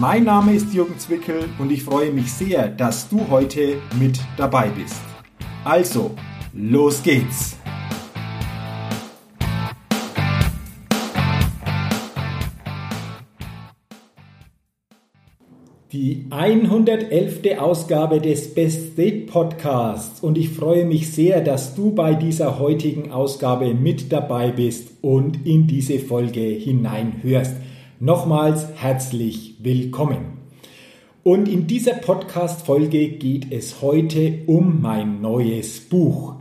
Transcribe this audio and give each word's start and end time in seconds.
Mein 0.00 0.22
Name 0.22 0.54
ist 0.54 0.72
Jürgen 0.72 0.96
Zwickel 0.96 1.48
und 1.58 1.72
ich 1.72 1.82
freue 1.82 2.12
mich 2.12 2.32
sehr, 2.32 2.68
dass 2.68 3.08
du 3.08 3.28
heute 3.30 3.78
mit 3.98 4.20
dabei 4.36 4.68
bist. 4.68 5.00
Also, 5.64 6.12
los 6.52 7.02
geht's! 7.02 7.56
Die 15.90 16.26
111. 16.30 17.58
Ausgabe 17.58 18.20
des 18.20 18.54
Best 18.54 18.92
State 18.92 19.26
Podcasts 19.26 20.20
und 20.20 20.38
ich 20.38 20.50
freue 20.50 20.84
mich 20.84 21.10
sehr, 21.10 21.40
dass 21.40 21.74
du 21.74 21.90
bei 21.92 22.14
dieser 22.14 22.60
heutigen 22.60 23.10
Ausgabe 23.10 23.74
mit 23.74 24.12
dabei 24.12 24.52
bist 24.52 24.90
und 25.02 25.44
in 25.44 25.66
diese 25.66 25.98
Folge 25.98 26.40
hineinhörst. 26.40 27.56
Nochmals 28.00 28.64
herzlich 28.76 29.56
willkommen. 29.58 30.38
Und 31.24 31.48
in 31.48 31.66
dieser 31.66 31.94
Podcast-Folge 31.94 33.08
geht 33.08 33.50
es 33.50 33.82
heute 33.82 34.38
um 34.46 34.80
mein 34.80 35.20
neues 35.20 35.80
Buch. 35.80 36.36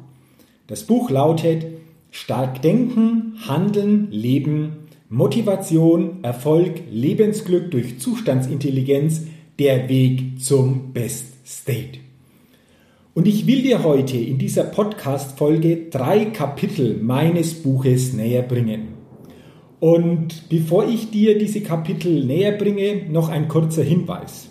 Das 0.67 0.83
Buch 0.83 1.09
lautet 1.09 1.65
Stark 2.11 2.61
denken, 2.61 3.39
handeln, 3.47 4.09
leben, 4.11 4.87
Motivation, 5.09 6.23
Erfolg, 6.23 6.83
Lebensglück 6.91 7.71
durch 7.71 7.99
Zustandsintelligenz, 7.99 9.23
der 9.57 9.89
Weg 9.89 10.39
zum 10.39 10.93
Best 10.93 11.25
State. 11.43 11.97
Und 13.15 13.27
ich 13.27 13.47
will 13.47 13.63
dir 13.63 13.83
heute 13.83 14.17
in 14.17 14.37
dieser 14.37 14.65
Podcast-Folge 14.65 15.87
drei 15.89 16.25
Kapitel 16.25 16.97
meines 17.01 17.55
Buches 17.55 18.13
näher 18.13 18.43
bringen. 18.43 18.96
Und 19.79 20.49
bevor 20.49 20.87
ich 20.87 21.11
dir 21.11 21.37
diese 21.37 21.61
Kapitel 21.61 22.25
näher 22.25 22.53
bringe, 22.53 23.03
noch 23.09 23.29
ein 23.29 23.47
kurzer 23.47 23.83
Hinweis. 23.83 24.49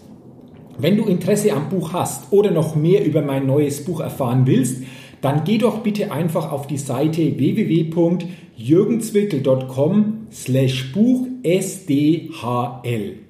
Wenn 0.78 0.96
du 0.96 1.02
Interesse 1.04 1.52
am 1.52 1.68
Buch 1.68 1.92
hast 1.92 2.32
oder 2.32 2.52
noch 2.52 2.76
mehr 2.76 3.04
über 3.04 3.22
mein 3.22 3.46
neues 3.46 3.84
Buch 3.84 3.98
erfahren 4.00 4.46
willst, 4.46 4.84
dann 5.22 5.44
geh 5.44 5.56
doch 5.58 5.78
bitte 5.78 6.12
einfach 6.12 6.52
auf 6.52 6.66
die 6.66 6.76
Seite 6.76 7.38
www.jürgenzwickel.com 7.38 10.26
slash 10.30 10.92
Buch 10.92 11.26
SDHL. 11.42 13.20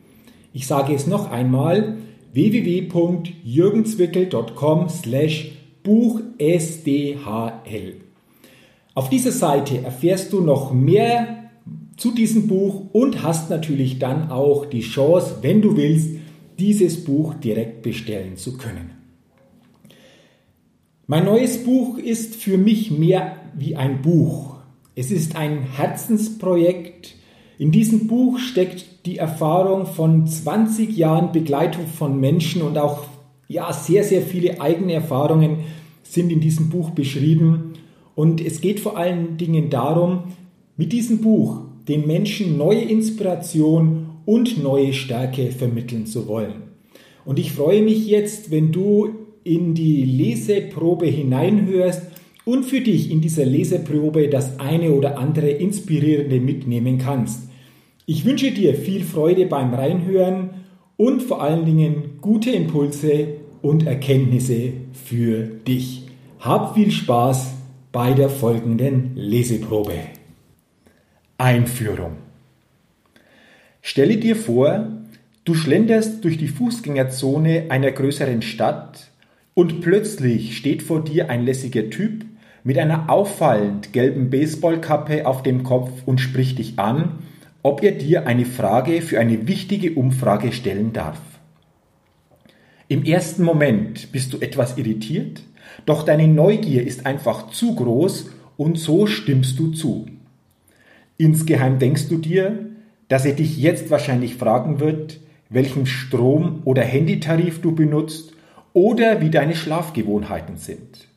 Ich 0.52 0.66
sage 0.66 0.92
es 0.94 1.06
noch 1.06 1.30
einmal, 1.30 1.98
www.jürgenzwickel.com 2.32 4.88
slash 4.88 5.52
Buch 5.82 6.20
SDHL. 6.38 7.96
Auf 8.94 9.08
dieser 9.08 9.32
Seite 9.32 9.82
erfährst 9.82 10.32
du 10.32 10.40
noch 10.40 10.72
mehr 10.72 11.45
zu 11.96 12.12
diesem 12.12 12.46
Buch 12.46 12.82
und 12.92 13.22
hast 13.22 13.50
natürlich 13.50 13.98
dann 13.98 14.30
auch 14.30 14.66
die 14.66 14.82
Chance, 14.82 15.38
wenn 15.42 15.62
du 15.62 15.76
willst, 15.76 16.10
dieses 16.58 17.04
Buch 17.04 17.34
direkt 17.34 17.82
bestellen 17.82 18.36
zu 18.36 18.56
können. 18.56 18.90
Mein 21.06 21.24
neues 21.24 21.62
Buch 21.64 21.98
ist 21.98 22.34
für 22.36 22.58
mich 22.58 22.90
mehr 22.90 23.36
wie 23.54 23.76
ein 23.76 24.02
Buch. 24.02 24.56
Es 24.94 25.10
ist 25.10 25.36
ein 25.36 25.62
Herzensprojekt. 25.62 27.14
In 27.58 27.70
diesem 27.70 28.06
Buch 28.06 28.38
steckt 28.38 29.06
die 29.06 29.18
Erfahrung 29.18 29.86
von 29.86 30.26
20 30.26 30.96
Jahren 30.96 31.32
Begleitung 31.32 31.86
von 31.86 32.18
Menschen 32.18 32.62
und 32.62 32.76
auch 32.76 33.04
ja, 33.48 33.72
sehr, 33.72 34.02
sehr 34.02 34.22
viele 34.22 34.60
eigene 34.60 34.94
Erfahrungen 34.94 35.58
sind 36.02 36.32
in 36.32 36.40
diesem 36.40 36.70
Buch 36.70 36.90
beschrieben. 36.90 37.74
Und 38.14 38.40
es 38.40 38.60
geht 38.60 38.80
vor 38.80 38.96
allen 38.96 39.36
Dingen 39.36 39.70
darum, 39.70 40.24
mit 40.76 40.92
diesem 40.92 41.20
Buch 41.20 41.60
den 41.88 42.06
Menschen 42.06 42.56
neue 42.56 42.80
Inspiration 42.82 44.08
und 44.24 44.62
neue 44.62 44.92
Stärke 44.92 45.50
vermitteln 45.50 46.06
zu 46.06 46.26
wollen. 46.26 46.62
Und 47.24 47.38
ich 47.38 47.52
freue 47.52 47.82
mich 47.82 48.06
jetzt, 48.06 48.50
wenn 48.50 48.72
du 48.72 49.08
in 49.44 49.74
die 49.74 50.04
Leseprobe 50.04 51.06
hineinhörst 51.06 52.02
und 52.44 52.64
für 52.64 52.80
dich 52.80 53.10
in 53.10 53.20
dieser 53.20 53.44
Leseprobe 53.44 54.28
das 54.28 54.58
eine 54.58 54.92
oder 54.92 55.18
andere 55.18 55.48
Inspirierende 55.48 56.40
mitnehmen 56.40 56.98
kannst. 56.98 57.48
Ich 58.06 58.24
wünsche 58.24 58.52
dir 58.52 58.74
viel 58.74 59.02
Freude 59.02 59.46
beim 59.46 59.74
Reinhören 59.74 60.50
und 60.96 61.22
vor 61.22 61.42
allen 61.42 61.64
Dingen 61.64 62.18
gute 62.20 62.50
Impulse 62.50 63.28
und 63.62 63.86
Erkenntnisse 63.86 64.72
für 64.92 65.42
dich. 65.42 66.02
Hab 66.38 66.74
viel 66.74 66.90
Spaß 66.90 67.54
bei 67.90 68.12
der 68.12 68.28
folgenden 68.28 69.12
Leseprobe. 69.16 70.15
Einführung. 71.38 72.16
Stelle 73.82 74.16
dir 74.16 74.36
vor, 74.36 74.88
du 75.44 75.54
schlenderst 75.54 76.24
durch 76.24 76.38
die 76.38 76.48
Fußgängerzone 76.48 77.66
einer 77.68 77.92
größeren 77.92 78.40
Stadt 78.40 79.10
und 79.52 79.82
plötzlich 79.82 80.56
steht 80.56 80.82
vor 80.82 81.04
dir 81.04 81.28
ein 81.28 81.44
lässiger 81.44 81.90
Typ 81.90 82.24
mit 82.64 82.78
einer 82.78 83.10
auffallend 83.10 83.92
gelben 83.92 84.30
Baseballkappe 84.30 85.26
auf 85.26 85.42
dem 85.42 85.62
Kopf 85.62 85.90
und 86.06 86.22
spricht 86.22 86.58
dich 86.58 86.78
an, 86.78 87.18
ob 87.62 87.82
er 87.82 87.92
dir 87.92 88.26
eine 88.26 88.46
Frage 88.46 89.02
für 89.02 89.20
eine 89.20 89.46
wichtige 89.46 89.92
Umfrage 89.92 90.52
stellen 90.52 90.94
darf. 90.94 91.20
Im 92.88 93.04
ersten 93.04 93.42
Moment 93.42 94.10
bist 94.10 94.32
du 94.32 94.38
etwas 94.38 94.78
irritiert, 94.78 95.42
doch 95.84 96.02
deine 96.02 96.28
Neugier 96.28 96.86
ist 96.86 97.04
einfach 97.04 97.50
zu 97.50 97.74
groß 97.74 98.30
und 98.56 98.78
so 98.78 99.06
stimmst 99.06 99.58
du 99.58 99.72
zu. 99.72 100.06
Insgeheim 101.18 101.78
denkst 101.78 102.08
du 102.08 102.18
dir, 102.18 102.66
dass 103.08 103.24
er 103.24 103.34
dich 103.34 103.56
jetzt 103.56 103.90
wahrscheinlich 103.90 104.36
fragen 104.36 104.80
wird, 104.80 105.20
welchen 105.48 105.86
Strom- 105.86 106.62
oder 106.64 106.82
Handytarif 106.82 107.60
du 107.60 107.72
benutzt 107.72 108.32
oder 108.72 109.20
wie 109.20 109.30
deine 109.30 109.54
Schlafgewohnheiten 109.54 110.56
sind. 110.56 111.08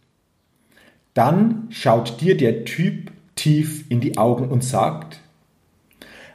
Dann 1.14 1.68
schaut 1.72 2.22
dir 2.22 2.38
der 2.38 2.64
Typ 2.64 3.12
tief 3.36 3.86
in 3.90 4.00
die 4.00 4.18
Augen 4.18 4.50
und 4.50 4.64
sagt, 4.64 5.20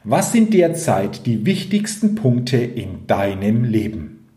was 0.03 0.31
sind 0.31 0.53
derzeit 0.53 1.25
die 1.25 1.45
wichtigsten 1.45 2.13
Punkte 2.13 2.57
in 2.57 3.07
deinem 3.07 3.63
Leben? 3.63 4.27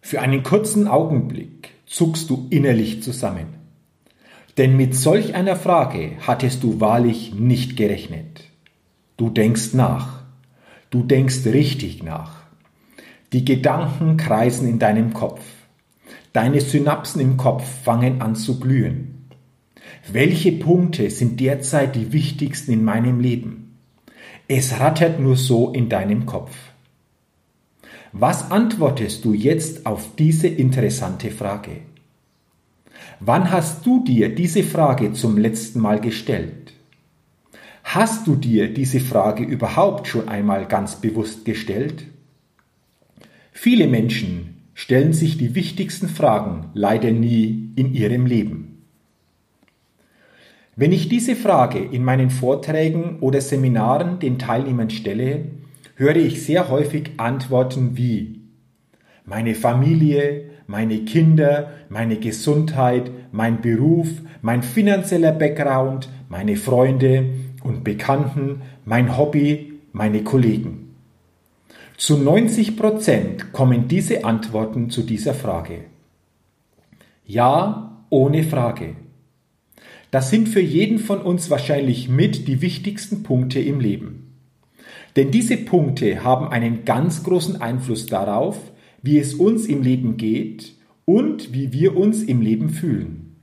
Für 0.00 0.20
einen 0.20 0.42
kurzen 0.42 0.88
Augenblick 0.88 1.70
zuckst 1.86 2.30
du 2.30 2.46
innerlich 2.50 3.02
zusammen. 3.02 3.53
Denn 4.56 4.76
mit 4.76 4.94
solch 4.94 5.34
einer 5.34 5.56
Frage 5.56 6.12
hattest 6.20 6.62
du 6.62 6.80
wahrlich 6.80 7.34
nicht 7.34 7.76
gerechnet. 7.76 8.44
Du 9.16 9.30
denkst 9.30 9.74
nach. 9.74 10.22
Du 10.90 11.02
denkst 11.02 11.46
richtig 11.46 12.02
nach. 12.02 12.44
Die 13.32 13.44
Gedanken 13.44 14.16
kreisen 14.16 14.68
in 14.68 14.78
deinem 14.78 15.12
Kopf. 15.12 15.40
Deine 16.32 16.60
Synapsen 16.60 17.20
im 17.20 17.36
Kopf 17.36 17.64
fangen 17.82 18.22
an 18.22 18.36
zu 18.36 18.60
glühen. 18.60 19.28
Welche 20.10 20.52
Punkte 20.52 21.10
sind 21.10 21.40
derzeit 21.40 21.96
die 21.96 22.12
wichtigsten 22.12 22.72
in 22.72 22.84
meinem 22.84 23.20
Leben? 23.20 23.78
Es 24.46 24.78
rattert 24.78 25.18
nur 25.18 25.36
so 25.36 25.72
in 25.72 25.88
deinem 25.88 26.26
Kopf. 26.26 26.54
Was 28.12 28.52
antwortest 28.52 29.24
du 29.24 29.32
jetzt 29.32 29.86
auf 29.86 30.14
diese 30.16 30.46
interessante 30.46 31.30
Frage? 31.30 31.78
Wann 33.20 33.50
hast 33.50 33.86
du 33.86 34.02
dir 34.04 34.34
diese 34.34 34.62
Frage 34.62 35.12
zum 35.12 35.38
letzten 35.38 35.80
Mal 35.80 36.00
gestellt? 36.00 36.72
Hast 37.84 38.26
du 38.26 38.34
dir 38.34 38.72
diese 38.72 39.00
Frage 39.00 39.44
überhaupt 39.44 40.08
schon 40.08 40.28
einmal 40.28 40.66
ganz 40.66 40.96
bewusst 40.96 41.44
gestellt? 41.44 42.04
Viele 43.52 43.86
Menschen 43.86 44.62
stellen 44.74 45.12
sich 45.12 45.38
die 45.38 45.54
wichtigsten 45.54 46.08
Fragen 46.08 46.70
leider 46.74 47.12
nie 47.12 47.70
in 47.76 47.94
ihrem 47.94 48.26
Leben. 48.26 48.82
Wenn 50.76 50.90
ich 50.90 51.08
diese 51.08 51.36
Frage 51.36 51.78
in 51.78 52.02
meinen 52.02 52.30
Vorträgen 52.30 53.20
oder 53.20 53.40
Seminaren 53.40 54.18
den 54.18 54.40
Teilnehmern 54.40 54.90
stelle, 54.90 55.44
höre 55.94 56.16
ich 56.16 56.42
sehr 56.42 56.68
häufig 56.68 57.12
Antworten 57.18 57.96
wie 57.96 58.40
meine 59.24 59.54
Familie, 59.54 60.50
meine 60.66 60.98
Kinder, 61.00 61.70
meine 61.88 62.16
Gesundheit, 62.16 63.10
mein 63.32 63.60
Beruf, 63.60 64.08
mein 64.42 64.62
finanzieller 64.62 65.32
Background, 65.32 66.08
meine 66.28 66.56
Freunde 66.56 67.30
und 67.62 67.84
Bekannten, 67.84 68.62
mein 68.84 69.16
Hobby, 69.16 69.72
meine 69.92 70.22
Kollegen. 70.22 70.94
Zu 71.96 72.18
90 72.18 72.76
Prozent 72.76 73.52
kommen 73.52 73.88
diese 73.88 74.24
Antworten 74.24 74.90
zu 74.90 75.02
dieser 75.02 75.34
Frage. 75.34 75.84
Ja, 77.24 78.04
ohne 78.10 78.42
Frage. 78.42 78.96
Das 80.10 80.30
sind 80.30 80.48
für 80.48 80.60
jeden 80.60 80.98
von 80.98 81.20
uns 81.20 81.50
wahrscheinlich 81.50 82.08
mit 82.08 82.46
die 82.46 82.60
wichtigsten 82.60 83.22
Punkte 83.22 83.60
im 83.60 83.80
Leben. 83.80 84.34
Denn 85.16 85.30
diese 85.30 85.56
Punkte 85.56 86.24
haben 86.24 86.48
einen 86.48 86.84
ganz 86.84 87.22
großen 87.22 87.60
Einfluss 87.60 88.06
darauf, 88.06 88.58
wie 89.04 89.18
es 89.18 89.34
uns 89.34 89.66
im 89.66 89.82
Leben 89.82 90.16
geht 90.16 90.72
und 91.04 91.52
wie 91.52 91.72
wir 91.72 91.94
uns 91.94 92.22
im 92.22 92.40
Leben 92.40 92.70
fühlen. 92.70 93.36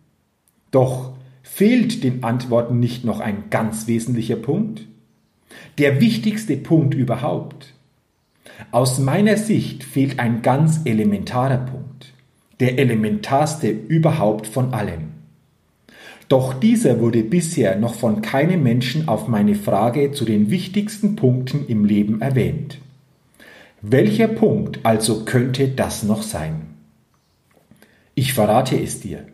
Doch 0.72 1.13
fehlt 1.44 2.04
den 2.04 2.24
Antworten 2.24 2.80
nicht 2.80 3.06
noch 3.06 3.19
ein 3.19 3.46
ganz 3.52 3.86
wesentlicher 3.86 4.38
Punkt? 4.38 4.88
Der 5.78 6.02
wichtigste 6.02 6.58
Punkt 6.58 6.96
überhaupt. 6.96 7.75
Aus 8.72 8.98
meiner 8.98 9.38
Sicht 9.38 9.84
fehlt 9.84 10.18
ein 10.18 10.42
ganz 10.42 10.81
elementarer 10.86 11.60
Punkt, 11.60 12.13
der 12.60 12.80
elementarste 12.80 13.69
überhaupt 13.69 14.48
von 14.48 14.74
allen. 14.74 15.12
Doch 16.28 16.56
dieser 16.56 17.00
wurde 17.00 17.22
bisher 17.22 17.78
noch 17.78 17.94
von 17.94 18.24
keinem 18.24 18.63
Menschen 18.63 19.08
auf 19.08 19.28
meine 19.28 19.54
Frage 19.54 20.12
zu 20.12 20.25
den 20.25 20.50
wichtigsten 20.50 21.16
Punkten 21.16 21.68
im 21.68 21.86
Leben 21.86 22.22
erwähnt. 22.22 22.80
Welcher 23.83 24.28
Punkt 24.28 24.80
also 24.83 25.25
könnte 25.25 25.68
das 25.68 26.04
noch 26.04 26.22
sein? 26.22 26.75
Ich 28.13 28.33
verrate 28.33 28.80
es 28.80 29.00
dir. 29.00 29.25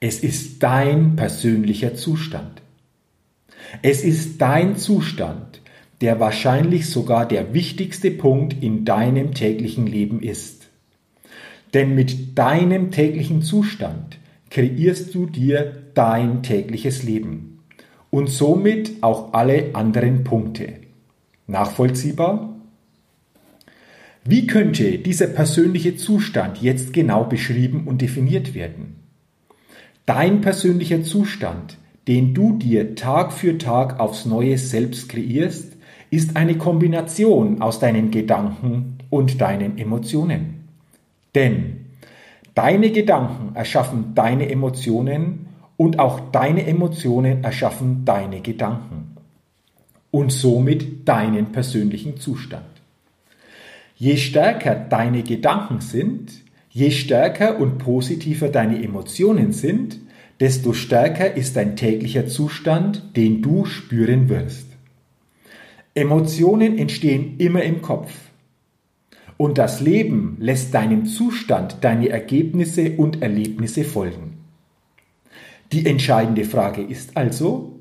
Es 0.00 0.20
ist 0.20 0.62
dein 0.62 1.16
persönlicher 1.16 1.94
Zustand. 1.94 2.62
Es 3.82 4.04
ist 4.04 4.40
dein 4.40 4.76
Zustand, 4.76 5.60
der 6.00 6.18
wahrscheinlich 6.18 6.88
sogar 6.88 7.28
der 7.28 7.52
wichtigste 7.52 8.10
Punkt 8.10 8.62
in 8.62 8.86
deinem 8.86 9.34
täglichen 9.34 9.86
Leben 9.86 10.22
ist. 10.22 10.68
Denn 11.74 11.94
mit 11.94 12.38
deinem 12.38 12.90
täglichen 12.90 13.42
Zustand 13.42 14.18
kreierst 14.48 15.14
du 15.14 15.26
dir 15.26 15.82
dein 15.92 16.42
tägliches 16.42 17.02
Leben 17.02 17.60
und 18.08 18.30
somit 18.30 19.02
auch 19.02 19.34
alle 19.34 19.74
anderen 19.74 20.24
Punkte. 20.24 20.72
Nachvollziehbar? 21.46 22.57
Wie 24.30 24.46
könnte 24.46 24.98
dieser 24.98 25.28
persönliche 25.28 25.96
Zustand 25.96 26.60
jetzt 26.60 26.92
genau 26.92 27.24
beschrieben 27.24 27.84
und 27.86 28.02
definiert 28.02 28.52
werden? 28.52 28.96
Dein 30.04 30.42
persönlicher 30.42 31.02
Zustand, 31.02 31.78
den 32.08 32.34
du 32.34 32.58
dir 32.58 32.94
Tag 32.94 33.32
für 33.32 33.56
Tag 33.56 33.98
aufs 33.98 34.26
Neue 34.26 34.58
selbst 34.58 35.08
kreierst, 35.08 35.78
ist 36.10 36.36
eine 36.36 36.58
Kombination 36.58 37.62
aus 37.62 37.80
deinen 37.80 38.10
Gedanken 38.10 38.98
und 39.08 39.40
deinen 39.40 39.78
Emotionen. 39.78 40.68
Denn 41.34 41.86
deine 42.54 42.90
Gedanken 42.90 43.56
erschaffen 43.56 44.12
deine 44.14 44.50
Emotionen 44.50 45.46
und 45.78 45.98
auch 45.98 46.20
deine 46.32 46.66
Emotionen 46.66 47.44
erschaffen 47.44 48.04
deine 48.04 48.42
Gedanken 48.42 49.16
und 50.10 50.30
somit 50.32 51.08
deinen 51.08 51.46
persönlichen 51.46 52.18
Zustand. 52.18 52.77
Je 53.98 54.16
stärker 54.16 54.74
deine 54.74 55.22
Gedanken 55.22 55.80
sind, 55.80 56.30
Je 56.78 56.92
stärker 56.92 57.58
und 57.58 57.78
positiver 57.78 58.50
deine 58.50 58.80
Emotionen 58.82 59.52
sind, 59.52 59.98
desto 60.38 60.72
stärker 60.72 61.36
ist 61.36 61.56
dein 61.56 61.74
täglicher 61.74 62.28
Zustand, 62.28 63.16
den 63.16 63.42
du 63.42 63.64
spüren 63.64 64.28
wirst. 64.28 64.68
Emotionen 65.94 66.78
entstehen 66.78 67.36
immer 67.38 67.64
im 67.64 67.82
Kopf. 67.82 68.12
Und 69.36 69.58
das 69.58 69.80
Leben 69.80 70.36
lässt 70.38 70.72
deinem 70.72 71.06
Zustand 71.06 71.78
deine 71.80 72.10
Ergebnisse 72.10 72.92
und 72.96 73.22
Erlebnisse 73.22 73.82
folgen. 73.82 74.36
Die 75.72 75.84
entscheidende 75.84 76.44
Frage 76.44 76.82
ist 76.82 77.16
also, 77.16 77.80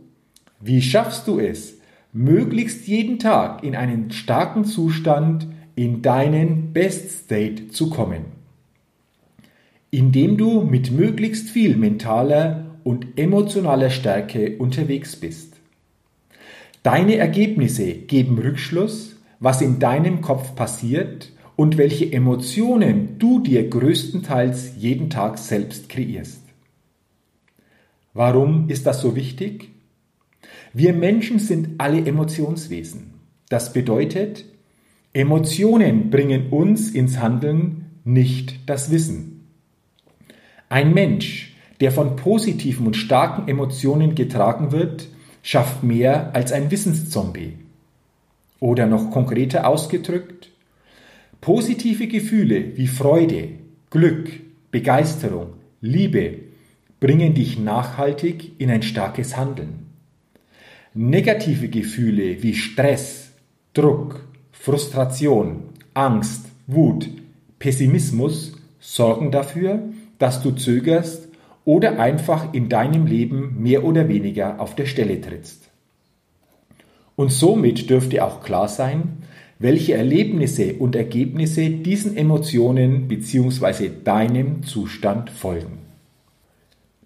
wie 0.60 0.82
schaffst 0.82 1.28
du 1.28 1.40
es, 1.40 1.76
möglichst 2.14 2.88
jeden 2.88 3.20
Tag 3.20 3.64
in 3.64 3.76
einen 3.76 4.10
starken 4.10 4.66
Zustand, 4.66 5.48
in 5.78 6.02
deinen 6.02 6.74
Best 6.74 7.24
State 7.24 7.70
zu 7.70 7.90
kommen? 7.90 8.38
indem 9.92 10.38
du 10.38 10.62
mit 10.62 10.92
möglichst 10.92 11.50
viel 11.50 11.78
mentaler 11.78 12.78
und 12.84 13.18
emotionaler 13.18 13.90
Stärke 13.90 14.58
unterwegs 14.58 15.16
bist. 15.16 15.56
Deine 16.84 17.18
Ergebnisse 17.18 17.94
geben 17.94 18.38
Rückschluss, 18.38 19.16
was 19.40 19.62
in 19.62 19.80
deinem 19.80 20.22
Kopf 20.22 20.56
passiert 20.56 21.32
und 21.56 21.78
welche 21.78 22.12
Emotionen 22.12 23.18
du 23.20 23.40
dir 23.40 23.68
größtenteils 23.70 24.74
jeden 24.78 25.10
Tag 25.10 25.38
selbst 25.38 25.90
kreierst. 25.90 26.44
Warum 28.14 28.70
ist 28.70 28.86
das 28.86 29.02
so 29.02 29.16
wichtig? 29.16 29.70
Wir 30.74 30.94
Menschen 30.94 31.40
sind 31.40 31.80
alle 31.80 32.06
Emotionswesen. 32.06 33.14
Das 33.50 33.74
bedeutet, 33.74 34.46
Emotionen 35.18 36.12
bringen 36.12 36.50
uns 36.52 36.92
ins 36.92 37.18
Handeln, 37.18 37.86
nicht 38.04 38.70
das 38.70 38.92
Wissen. 38.92 39.48
Ein 40.70 40.94
Mensch, 40.94 41.56
der 41.80 41.92
von 41.92 42.16
positiven 42.16 42.86
und 42.86 42.96
starken 42.96 43.48
Emotionen 43.48 44.14
getragen 44.14 44.72
wird, 44.72 45.08
schafft 45.42 45.82
mehr 45.82 46.36
als 46.36 46.52
ein 46.52 46.70
Wissenszombie. 46.70 47.54
Oder 48.60 48.86
noch 48.86 49.10
konkreter 49.10 49.68
ausgedrückt, 49.68 50.52
positive 51.42 52.06
Gefühle 52.06 52.78
wie 52.78 52.88
Freude, 52.88 53.50
Glück, 53.90 54.30
Begeisterung, 54.70 55.54
Liebe 55.82 56.42
bringen 57.00 57.34
dich 57.34 57.58
nachhaltig 57.58 58.52
in 58.60 58.70
ein 58.70 58.84
starkes 58.84 59.36
Handeln. 59.36 59.88
Negative 60.94 61.70
Gefühle 61.70 62.44
wie 62.44 62.54
Stress, 62.54 63.32
Druck, 63.74 64.27
Frustration, 64.60 65.64
Angst, 65.94 66.46
Wut, 66.68 67.10
Pessimismus 67.60 68.54
sorgen 68.80 69.32
dafür, 69.32 69.80
dass 70.20 70.42
du 70.44 70.52
zögerst 70.52 71.28
oder 71.66 72.00
einfach 72.00 72.54
in 72.54 72.70
deinem 72.70 73.06
Leben 73.06 73.62
mehr 73.62 73.84
oder 73.84 74.08
weniger 74.08 74.60
auf 74.60 74.76
der 74.76 74.86
Stelle 74.86 75.20
trittst. 75.22 75.70
Und 77.16 77.32
somit 77.32 77.90
dürfte 77.90 78.24
auch 78.24 78.42
klar 78.42 78.68
sein, 78.68 79.24
welche 79.60 79.96
Erlebnisse 79.96 80.76
und 80.76 80.96
Ergebnisse 80.96 81.70
diesen 81.70 82.16
Emotionen 82.16 83.08
bzw. 83.08 83.90
deinem 84.04 84.64
Zustand 84.64 85.30
folgen. 85.30 85.80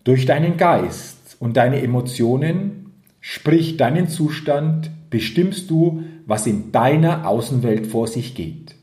Durch 0.03 0.25
deinen 0.25 0.57
Geist 0.57 1.37
und 1.39 1.57
deine 1.57 1.81
Emotionen, 1.81 2.91
sprich 3.19 3.77
deinen 3.77 4.07
Zustand, 4.09 4.91
bestimmst 5.09 5.69
du, 5.69 6.03
was 6.25 6.47
in 6.47 6.71
deiner 6.71 7.27
Außenwelt 7.27 7.87
vor 7.87 8.07
sich 8.07 8.35
geht. 8.35 8.75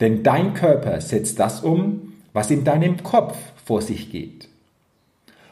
Denn 0.00 0.22
dein 0.22 0.54
Körper 0.54 1.00
setzt 1.00 1.38
das 1.38 1.60
um, 1.60 2.12
was 2.32 2.50
in 2.50 2.64
deinem 2.64 3.02
Kopf 3.02 3.36
vor 3.64 3.82
sich 3.82 4.10
geht. 4.10 4.48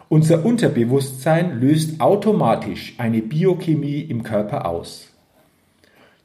Unser 0.09 0.45
Unterbewusstsein 0.45 1.61
löst 1.61 2.01
automatisch 2.01 2.95
eine 2.99 3.23
Biochemie 3.23 4.01
im 4.01 4.25
Körper 4.25 4.67
aus. 4.67 5.09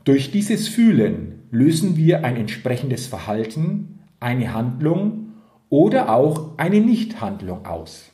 Durch 0.05 0.31
dieses 0.31 0.67
Fühlen 0.67 1.43
lösen 1.51 1.95
wir 1.95 2.25
ein 2.25 2.35
entsprechendes 2.35 3.05
Verhalten, 3.05 3.99
eine 4.19 4.53
Handlung 4.53 5.33
oder 5.69 6.13
auch 6.13 6.57
eine 6.57 6.79
Nichthandlung 6.79 7.65
aus, 7.65 8.11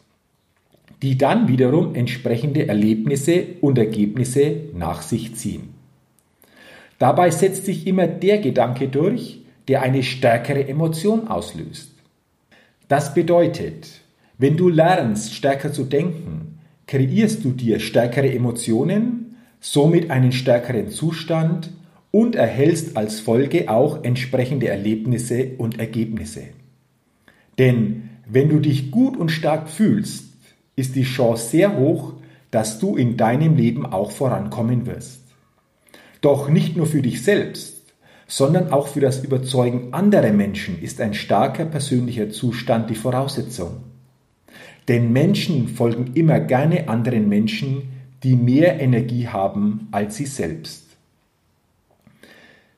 die 1.01 1.17
dann 1.17 1.47
wiederum 1.47 1.95
entsprechende 1.95 2.67
Erlebnisse 2.67 3.45
und 3.61 3.77
Ergebnisse 3.77 4.55
nach 4.73 5.01
sich 5.01 5.35
ziehen. 5.35 5.70
Dabei 7.01 7.31
setzt 7.31 7.65
sich 7.65 7.87
immer 7.87 8.05
der 8.05 8.37
Gedanke 8.37 8.87
durch, 8.87 9.41
der 9.67 9.81
eine 9.81 10.03
stärkere 10.03 10.67
Emotion 10.67 11.29
auslöst. 11.29 11.95
Das 12.89 13.15
bedeutet, 13.15 14.01
wenn 14.37 14.55
du 14.55 14.69
lernst, 14.69 15.33
stärker 15.33 15.73
zu 15.73 15.85
denken, 15.85 16.59
kreierst 16.85 17.43
du 17.43 17.53
dir 17.53 17.79
stärkere 17.79 18.31
Emotionen, 18.31 19.35
somit 19.59 20.11
einen 20.11 20.31
stärkeren 20.31 20.89
Zustand 20.89 21.71
und 22.11 22.35
erhältst 22.35 22.95
als 22.95 23.19
Folge 23.19 23.67
auch 23.67 24.03
entsprechende 24.03 24.67
Erlebnisse 24.67 25.53
und 25.57 25.79
Ergebnisse. 25.79 26.49
Denn 27.57 28.11
wenn 28.29 28.47
du 28.47 28.59
dich 28.59 28.91
gut 28.91 29.17
und 29.17 29.29
stark 29.29 29.69
fühlst, 29.71 30.25
ist 30.75 30.95
die 30.95 31.01
Chance 31.01 31.49
sehr 31.49 31.79
hoch, 31.79 32.13
dass 32.51 32.77
du 32.77 32.95
in 32.95 33.17
deinem 33.17 33.55
Leben 33.55 33.87
auch 33.87 34.11
vorankommen 34.11 34.85
wirst. 34.85 35.20
Doch 36.21 36.49
nicht 36.49 36.77
nur 36.77 36.85
für 36.85 37.01
dich 37.01 37.23
selbst, 37.23 37.81
sondern 38.27 38.71
auch 38.71 38.87
für 38.87 39.01
das 39.01 39.23
Überzeugen 39.23 39.93
anderer 39.93 40.31
Menschen 40.31 40.81
ist 40.81 41.01
ein 41.01 41.13
starker 41.13 41.65
persönlicher 41.65 42.29
Zustand 42.29 42.89
die 42.89 42.95
Voraussetzung. 42.95 43.83
Denn 44.87 45.11
Menschen 45.11 45.67
folgen 45.67 46.11
immer 46.13 46.39
gerne 46.39 46.87
anderen 46.87 47.27
Menschen, 47.27 47.89
die 48.23 48.35
mehr 48.35 48.79
Energie 48.79 49.27
haben 49.27 49.87
als 49.91 50.15
sie 50.15 50.27
selbst. 50.27 50.85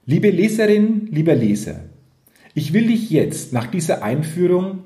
Liebe 0.05 0.29
Leserin, 0.29 1.07
lieber 1.11 1.35
Leser, 1.35 1.81
ich 2.55 2.73
will 2.73 2.87
dich 2.87 3.09
jetzt 3.09 3.53
nach 3.53 3.67
dieser 3.67 4.03
Einführung, 4.03 4.79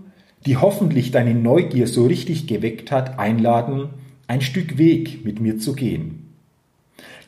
die 0.46 0.58
hoffentlich 0.58 1.12
deine 1.12 1.34
Neugier 1.34 1.88
so 1.88 2.06
richtig 2.06 2.48
geweckt 2.48 2.92
hat, 2.92 3.20
einladen, 3.20 3.90
ein 4.28 4.42
Stück 4.42 4.78
Weg 4.78 5.26
mit 5.26 5.40
mir 5.40 5.58
zu 5.58 5.74
gehen. 5.74 6.27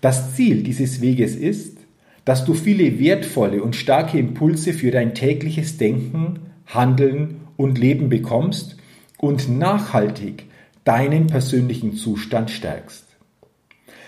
Das 0.02 0.36
Ziel 0.36 0.64
dieses 0.64 1.02
Weges 1.02 1.36
ist, 1.36 1.78
dass 2.26 2.46
du 2.46 2.54
viele 2.54 3.00
wertvolle 3.00 3.62
und 3.64 3.76
starke 3.76 4.18
Impulse 4.18 4.74
für 4.74 4.92
dein 4.92 5.14
tägliches 5.16 5.78
Denken, 5.78 6.40
Handeln 6.68 7.42
und 7.58 7.78
Leben 7.78 8.10
bekommst 8.10 8.78
und 9.18 9.50
nachhaltig 9.50 10.46
deinen 10.86 11.28
persönlichen 11.28 11.94
Zustand 11.94 12.52
stärkst. 12.52 13.06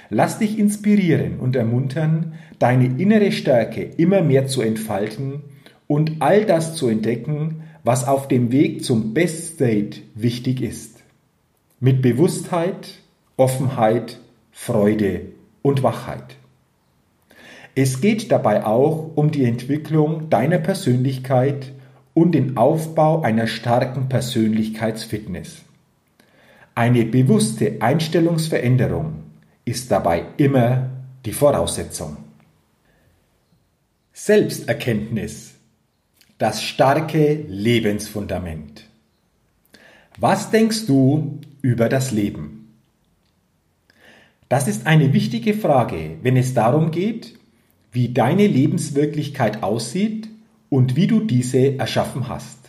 Lass 0.09 0.39
dich 0.39 0.59
inspirieren 0.59 1.39
und 1.39 1.55
ermuntern, 1.55 2.33
deine 2.59 2.85
innere 2.85 3.31
Stärke 3.31 3.81
immer 3.97 4.21
mehr 4.21 4.45
zu 4.45 4.61
entfalten 4.61 5.41
und 5.87 6.17
all 6.19 6.45
das 6.45 6.75
zu 6.75 6.87
entdecken, 6.87 7.63
was 7.83 8.07
auf 8.07 8.27
dem 8.27 8.51
Weg 8.51 8.83
zum 8.83 9.13
Best 9.13 9.55
State 9.55 10.01
wichtig 10.15 10.61
ist. 10.61 11.03
Mit 11.79 12.01
Bewusstheit, 12.01 12.99
Offenheit, 13.35 14.19
Freude 14.51 15.21
und 15.61 15.83
Wachheit. 15.83 16.35
Es 17.73 18.01
geht 18.01 18.31
dabei 18.31 18.65
auch 18.65 19.11
um 19.15 19.31
die 19.31 19.45
Entwicklung 19.45 20.29
deiner 20.29 20.57
Persönlichkeit 20.57 21.71
und 22.13 22.33
den 22.33 22.57
Aufbau 22.57 23.21
einer 23.21 23.47
starken 23.47 24.09
Persönlichkeitsfitness. 24.09 25.61
Eine 26.75 27.05
bewusste 27.05 27.77
Einstellungsveränderung 27.79 29.23
ist 29.63 29.91
dabei 29.91 30.25
immer 30.37 30.89
die 31.25 31.33
Voraussetzung. 31.33 32.17
Selbsterkenntnis. 34.13 35.53
Das 36.37 36.63
starke 36.63 37.45
Lebensfundament. 37.47 38.85
Was 40.17 40.49
denkst 40.49 40.87
du 40.87 41.39
über 41.61 41.87
das 41.87 42.11
Leben? 42.11 42.60
Das 44.51 44.67
ist 44.67 44.85
eine 44.85 45.13
wichtige 45.13 45.53
Frage, 45.53 46.17
wenn 46.23 46.35
es 46.35 46.53
darum 46.53 46.91
geht, 46.91 47.39
wie 47.93 48.09
deine 48.09 48.47
Lebenswirklichkeit 48.47 49.63
aussieht 49.63 50.27
und 50.67 50.97
wie 50.97 51.07
du 51.07 51.21
diese 51.21 51.79
erschaffen 51.79 52.27
hast. 52.27 52.59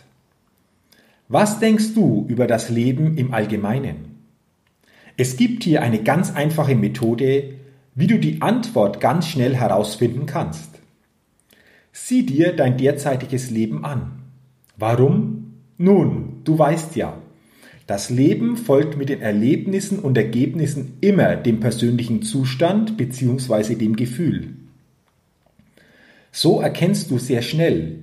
Was 1.27 1.59
denkst 1.59 1.93
du 1.93 2.25
über 2.29 2.47
das 2.47 2.69
Leben 2.69 3.17
im 3.17 3.33
Allgemeinen? 3.33 4.17
Es 5.17 5.35
gibt 5.35 5.65
hier 5.65 5.81
eine 5.81 6.01
ganz 6.01 6.33
einfache 6.33 6.75
Methode, 6.75 7.55
wie 7.95 8.07
du 8.07 8.17
die 8.17 8.41
Antwort 8.41 9.01
ganz 9.01 9.27
schnell 9.27 9.53
herausfinden 9.53 10.25
kannst. 10.25 10.69
Sieh 11.91 12.25
dir 12.25 12.55
dein 12.55 12.77
derzeitiges 12.77 13.49
Leben 13.49 13.83
an. 13.83 14.21
Warum? 14.77 15.55
Nun, 15.77 16.43
du 16.45 16.57
weißt 16.57 16.95
ja, 16.95 17.17
das 17.85 18.09
Leben 18.09 18.55
folgt 18.55 18.97
mit 18.97 19.09
den 19.09 19.21
Erlebnissen 19.21 19.99
und 19.99 20.17
Ergebnissen 20.17 20.93
immer 21.01 21.35
dem 21.35 21.59
persönlichen 21.59 22.21
Zustand 22.21 22.95
bzw. 22.97 23.75
dem 23.75 23.95
Gefühl. 23.95 24.53
So 26.31 26.61
erkennst 26.61 27.11
du 27.11 27.19
sehr 27.19 27.41
schnell, 27.41 27.99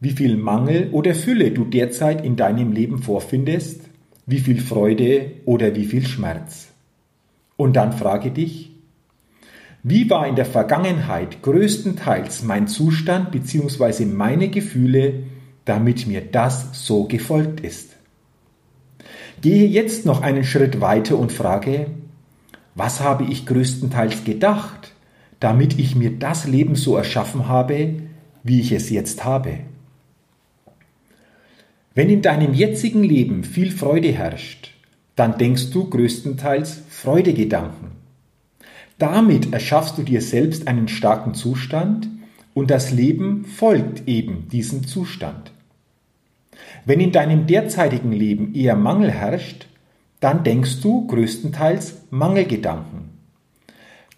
wie 0.00 0.10
viel 0.10 0.36
Mangel 0.36 0.88
oder 0.92 1.14
Fülle 1.14 1.52
du 1.52 1.64
derzeit 1.64 2.24
in 2.24 2.36
deinem 2.36 2.72
Leben 2.72 2.98
vorfindest, 2.98 3.82
wie 4.26 4.38
viel 4.38 4.60
Freude 4.60 5.32
oder 5.44 5.74
wie 5.76 5.84
viel 5.84 6.06
Schmerz. 6.06 6.68
Und 7.56 7.76
dann 7.76 7.92
frage 7.92 8.30
dich, 8.30 8.70
wie 9.82 10.10
war 10.10 10.26
in 10.26 10.36
der 10.36 10.44
Vergangenheit 10.44 11.42
größtenteils 11.42 12.42
mein 12.42 12.68
Zustand 12.68 13.30
bzw. 13.30 14.04
meine 14.04 14.48
Gefühle, 14.48 15.22
damit 15.64 16.06
mir 16.06 16.20
das 16.20 16.84
so 16.86 17.04
gefolgt 17.04 17.60
ist? 17.60 17.89
Gehe 19.40 19.66
jetzt 19.66 20.04
noch 20.04 20.20
einen 20.20 20.44
Schritt 20.44 20.80
weiter 20.80 21.18
und 21.18 21.32
frage, 21.32 21.86
was 22.74 23.00
habe 23.00 23.24
ich 23.24 23.46
größtenteils 23.46 24.24
gedacht, 24.24 24.92
damit 25.40 25.78
ich 25.78 25.96
mir 25.96 26.18
das 26.18 26.46
Leben 26.46 26.74
so 26.74 26.96
erschaffen 26.96 27.48
habe, 27.48 27.94
wie 28.42 28.60
ich 28.60 28.72
es 28.72 28.90
jetzt 28.90 29.24
habe. 29.24 29.60
Wenn 31.94 32.10
in 32.10 32.22
deinem 32.22 32.54
jetzigen 32.54 33.02
Leben 33.02 33.42
viel 33.42 33.70
Freude 33.70 34.12
herrscht, 34.12 34.74
dann 35.16 35.38
denkst 35.38 35.70
du 35.70 35.88
größtenteils 35.88 36.82
Freudegedanken. 36.88 37.92
Damit 38.98 39.52
erschaffst 39.52 39.96
du 39.98 40.02
dir 40.02 40.20
selbst 40.20 40.68
einen 40.68 40.88
starken 40.88 41.34
Zustand 41.34 42.08
und 42.52 42.70
das 42.70 42.90
Leben 42.90 43.46
folgt 43.46 44.06
eben 44.06 44.48
diesem 44.48 44.86
Zustand. 44.86 45.52
Wenn 46.84 47.00
in 47.00 47.12
deinem 47.12 47.46
derzeitigen 47.46 48.12
Leben 48.12 48.54
eher 48.54 48.76
Mangel 48.76 49.10
herrscht, 49.10 49.66
dann 50.20 50.44
denkst 50.44 50.80
du 50.82 51.06
größtenteils 51.06 52.02
Mangelgedanken. 52.10 53.10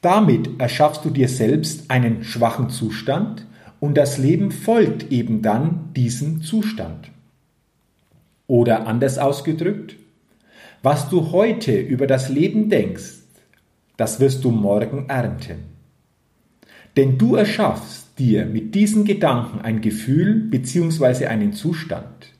Damit 0.01 0.61
erschaffst 0.61 1.05
du 1.05 1.11
dir 1.11 1.29
selbst 1.29 1.91
einen 1.91 2.25
schwachen 2.25 2.71
Zustand 2.71 3.47
und 3.79 3.97
das 3.97 4.19
Leben 4.19 4.51
folgt 4.51 5.13
eben 5.13 5.43
dann 5.43 5.93
diesem 5.95 6.43
Zustand. 6.43 7.11
Oder 8.49 8.87
anders 8.87 9.19
ausgedrückt, 9.19 9.97
was 10.83 11.09
du 11.09 11.31
heute 11.31 11.79
über 11.79 12.09
das 12.09 12.29
Leben 12.29 12.69
denkst, 12.69 13.21
das 13.97 14.19
wirst 14.19 14.43
du 14.43 14.51
morgen 14.51 15.09
ernten. 15.09 15.65
Denn 16.97 17.19
du 17.19 17.37
erschaffst 17.37 18.19
dir 18.19 18.45
mit 18.47 18.75
diesen 18.75 19.05
Gedanken 19.05 19.61
ein 19.61 19.81
Gefühl 19.81 20.35
bzw. 20.35 21.27
einen 21.27 21.53
Zustand. 21.53 22.32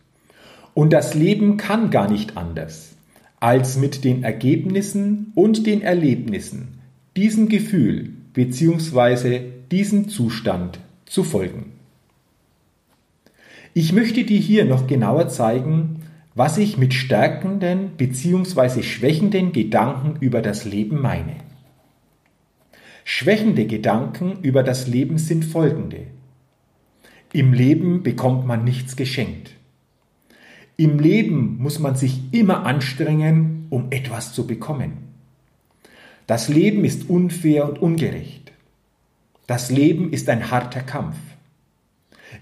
Und 0.75 0.93
das 0.93 1.15
Leben 1.15 1.57
kann 1.57 1.91
gar 1.91 2.11
nicht 2.11 2.37
anders, 2.37 2.95
als 3.41 3.77
mit 3.77 4.05
den 4.05 4.25
Ergebnissen 4.25 5.33
und 5.35 5.67
den 5.67 5.83
Erlebnissen 5.83 6.81
diesem 7.17 7.49
Gefühl 7.49 8.11
bzw. 8.33 9.41
diesem 9.71 10.09
Zustand 10.09 10.81
zu 11.05 11.25
folgen. 11.25 11.73
Ich 13.75 13.93
möchte 13.93 14.25
dir 14.25 14.39
hier 14.39 14.65
noch 14.65 14.87
genauer 14.87 15.29
zeigen, 15.29 16.03
was 16.35 16.57
ich 16.57 16.79
mit 16.79 16.95
stärkenden 16.95 17.91
bzw. 17.99 18.83
schwächenden 18.83 19.53
Gedanken 19.53 20.17
über 20.21 20.41
das 20.41 20.65
Leben 20.65 21.01
meine. 21.01 21.37
Schwächende 23.05 23.67
Gedanken 23.67 24.39
über 24.43 24.63
das 24.63 24.87
Leben 24.87 25.19
sind 25.19 25.45
folgende. 25.45 26.07
Im 27.33 27.53
Leben 27.53 28.03
bekommt 28.03 28.47
man 28.47 28.65
nichts 28.65 28.97
geschenkt. 28.97 29.52
Im 30.83 30.99
Leben 30.99 31.59
muss 31.61 31.79
man 31.79 31.95
sich 31.95 32.19
immer 32.33 32.67
anstrengen, 32.67 33.69
um 33.71 33.93
etwas 33.93 34.33
zu 34.33 34.49
bekommen. 34.49 34.95
Das 36.27 36.49
Leben 36.49 36.85
ist 36.85 37.09
unfair 37.09 37.69
und 37.69 37.81
ungerecht. 37.81 38.51
Das 39.47 39.71
Leben 39.71 40.13
ist 40.13 40.29
ein 40.29 40.51
harter 40.51 40.81
Kampf. 40.81 41.15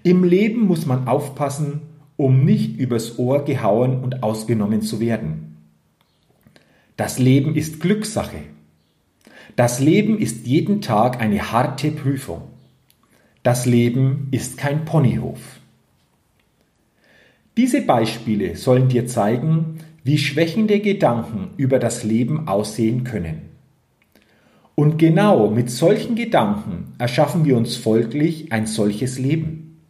Im 0.05 0.25
Leben 0.25 0.63
muss 0.63 0.87
man 0.87 1.07
aufpassen, 1.07 1.83
um 2.17 2.47
nicht 2.47 2.79
übers 2.79 3.19
Ohr 3.19 3.45
gehauen 3.45 4.03
und 4.03 4.23
ausgenommen 4.23 4.81
zu 4.81 5.01
werden. 5.01 5.59
Das 6.97 7.19
Leben 7.19 7.57
ist 7.57 7.79
Glückssache. 7.79 8.41
Das 9.55 9.81
Leben 9.81 10.17
ist 10.17 10.47
jeden 10.47 10.81
Tag 10.81 11.21
eine 11.21 11.53
harte 11.53 11.91
Prüfung. 11.91 12.41
Das 13.43 13.67
Leben 13.67 14.29
ist 14.31 14.57
kein 14.57 14.87
Ponyhof. 14.87 15.60
Diese 17.57 17.83
Beispiele 17.83 18.57
sollen 18.57 18.89
dir 18.89 19.07
zeigen, 19.07 19.79
wie 20.05 20.19
schwächende 20.19 20.81
Gedanken 20.81 21.51
über 21.57 21.79
das 21.79 22.05
Leben 22.05 22.49
aussehen 22.49 23.05
können. 23.05 23.43
Und 24.75 24.99
genau 24.99 25.51
mit 25.51 25.71
solchen 25.71 26.15
Gedanken 26.15 26.95
erschaffen 26.99 27.45
wir 27.45 27.57
uns 27.57 27.77
folglich 27.77 28.53
ein 28.53 28.67
solches 28.67 29.19
Leben. 29.19 29.83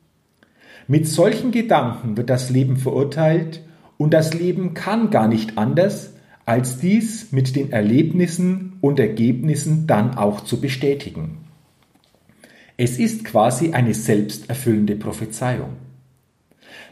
Mit 0.89 1.07
solchen 1.07 1.53
Gedanken 1.53 2.17
wird 2.17 2.31
das 2.31 2.51
Leben 2.51 2.77
verurteilt 2.77 3.63
und 3.99 4.13
das 4.13 4.35
Leben 4.35 4.75
kann 4.75 5.11
gar 5.11 5.29
nicht 5.29 5.59
anders, 5.59 6.15
als 6.47 6.79
dies 6.79 7.31
mit 7.31 7.55
den 7.55 7.71
Erlebnissen 7.71 8.79
und 8.81 8.99
Ergebnissen 8.99 9.87
dann 9.87 10.17
auch 10.17 10.41
zu 10.41 10.61
bestätigen. 10.61 11.39
Es 12.77 12.99
ist 12.99 13.25
quasi 13.25 13.73
eine 13.73 13.95
selbsterfüllende 13.95 14.97
Prophezeiung. 14.97 15.77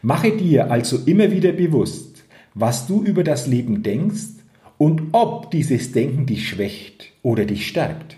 Mache 0.02 0.36
dir 0.36 0.70
also 0.70 0.98
immer 1.06 1.30
wieder 1.30 1.52
bewusst, 1.52 2.24
was 2.54 2.86
du 2.86 3.02
über 3.02 3.24
das 3.24 3.46
Leben 3.46 3.82
denkst 3.82 4.38
und 4.78 5.08
ob 5.12 5.50
dieses 5.50 5.92
Denken 5.92 6.26
dich 6.26 6.48
schwächt 6.48 7.12
oder 7.22 7.44
dich 7.44 7.66
stärkt. 7.66 8.16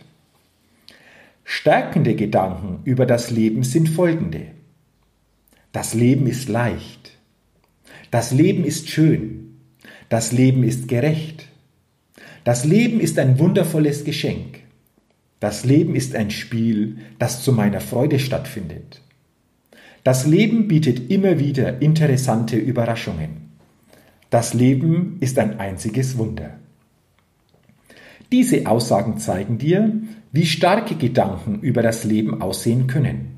Stärkende 1.45 2.15
Gedanken 2.15 2.81
über 2.85 3.07
das 3.07 3.31
Leben 3.31 3.65
sind 3.65 3.89
folgende. 3.89 4.43
Das 5.73 5.95
Leben 5.95 6.27
ist 6.27 6.49
leicht. 6.49 7.19
Das 8.11 8.31
Leben 8.31 8.65
ist 8.65 8.89
schön. 8.89 9.57
Das 10.09 10.33
Leben 10.33 10.65
ist 10.65 10.89
gerecht. 10.89 11.49
Das 12.45 12.65
Leben 12.65 13.01
ist 13.01 13.19
ein 13.19 13.39
wundervolles 13.39 14.05
Geschenk. 14.05 14.61
Das 15.41 15.65
Leben 15.65 15.95
ist 15.95 16.15
ein 16.15 16.31
Spiel, 16.31 16.99
das 17.19 17.43
zu 17.43 17.53
meiner 17.53 17.81
Freude 17.81 18.19
stattfindet. 18.19 19.01
Das 20.05 20.27
Leben 20.27 20.67
bietet 20.69 21.11
immer 21.11 21.39
wieder 21.39 21.83
interessante 21.83 22.57
Überraschungen. 22.57 23.51
Das 24.31 24.55
Leben 24.55 25.19
ist 25.21 25.39
ein 25.39 25.59
einziges 25.59 26.17
Wunder. 26.17 26.59
Diese 28.33 28.67
Aussagen 28.67 29.19
zeigen 29.19 29.59
dir, 29.59 29.93
wie 30.33 30.47
starke 30.47 30.95
Gedanken 30.95 31.61
über 31.61 31.83
das 31.83 32.05
Leben 32.05 32.41
aussehen 32.41 32.87
können. 32.87 33.37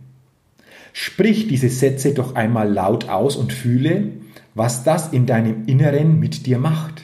Sprich 0.92 1.48
diese 1.48 1.70
Sätze 1.70 2.12
doch 2.12 2.34
einmal 2.34 2.70
laut 2.70 3.08
aus 3.08 3.36
und 3.36 3.52
fühle, 3.52 4.12
was 4.54 4.84
das 4.84 5.12
in 5.12 5.24
deinem 5.24 5.64
Inneren 5.66 6.20
mit 6.20 6.44
dir 6.44 6.58
macht. 6.58 7.02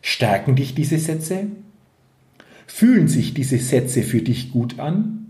Stärken 0.00 0.56
dich 0.56 0.74
diese 0.74 0.98
Sätze? 0.98 1.48
Fühlen 2.66 3.08
sich 3.08 3.34
diese 3.34 3.58
Sätze 3.58 4.02
für 4.02 4.22
dich 4.22 4.50
gut 4.50 4.80
an? 4.80 5.21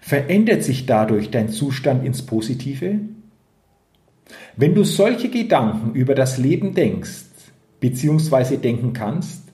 Verändert 0.00 0.62
sich 0.62 0.86
dadurch 0.86 1.30
dein 1.30 1.48
Zustand 1.48 2.04
ins 2.04 2.22
Positive? 2.22 3.00
Wenn 4.56 4.74
du 4.74 4.84
solche 4.84 5.28
Gedanken 5.28 5.94
über 5.94 6.14
das 6.14 6.38
Leben 6.38 6.74
denkst, 6.74 7.24
beziehungsweise 7.80 8.58
denken 8.58 8.92
kannst, 8.92 9.44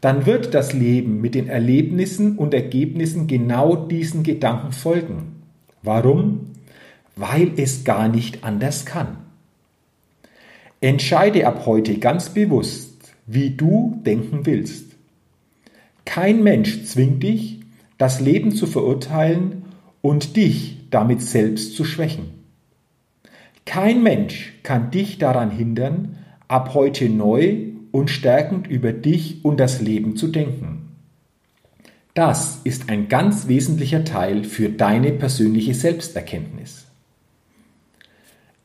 dann 0.00 0.26
wird 0.26 0.52
das 0.52 0.72
Leben 0.72 1.20
mit 1.20 1.34
den 1.34 1.48
Erlebnissen 1.48 2.36
und 2.36 2.54
Ergebnissen 2.54 3.28
genau 3.28 3.76
diesen 3.76 4.24
Gedanken 4.24 4.72
folgen. 4.72 5.42
Warum? 5.82 6.50
Weil 7.14 7.52
es 7.56 7.84
gar 7.84 8.08
nicht 8.08 8.44
anders 8.44 8.84
kann. 8.84 9.18
Entscheide 10.80 11.46
ab 11.46 11.66
heute 11.66 11.98
ganz 11.98 12.30
bewusst, 12.30 13.12
wie 13.26 13.50
du 13.50 14.00
denken 14.04 14.44
willst. 14.44 14.96
Kein 16.04 16.42
Mensch 16.42 16.84
zwingt 16.84 17.22
dich, 17.22 17.60
das 17.96 18.20
Leben 18.20 18.50
zu 18.50 18.66
verurteilen 18.66 19.61
und 20.02 20.36
dich 20.36 20.88
damit 20.90 21.22
selbst 21.22 21.74
zu 21.74 21.84
schwächen. 21.84 22.42
Kein 23.64 24.02
Mensch 24.02 24.52
kann 24.62 24.90
dich 24.90 25.18
daran 25.18 25.50
hindern, 25.50 26.18
ab 26.48 26.74
heute 26.74 27.08
neu 27.08 27.68
und 27.92 28.10
stärkend 28.10 28.66
über 28.66 28.92
dich 28.92 29.44
und 29.44 29.58
das 29.58 29.80
Leben 29.80 30.16
zu 30.16 30.28
denken. 30.28 30.96
Das 32.14 32.60
ist 32.64 32.90
ein 32.90 33.08
ganz 33.08 33.48
wesentlicher 33.48 34.04
Teil 34.04 34.44
für 34.44 34.68
deine 34.68 35.12
persönliche 35.12 35.72
Selbsterkenntnis. 35.72 36.86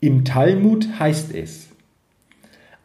Im 0.01 0.25
Talmud 0.25 0.99
heißt 0.99 1.33
es, 1.33 1.69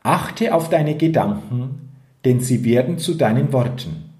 achte 0.03 0.55
auf 0.55 0.69
deine 0.69 0.97
Gedanken, 0.97 1.91
denn 2.25 2.41
sie 2.41 2.65
werden 2.65 2.99
zu 2.99 3.15
deinen 3.15 3.53
Worten. 3.53 4.11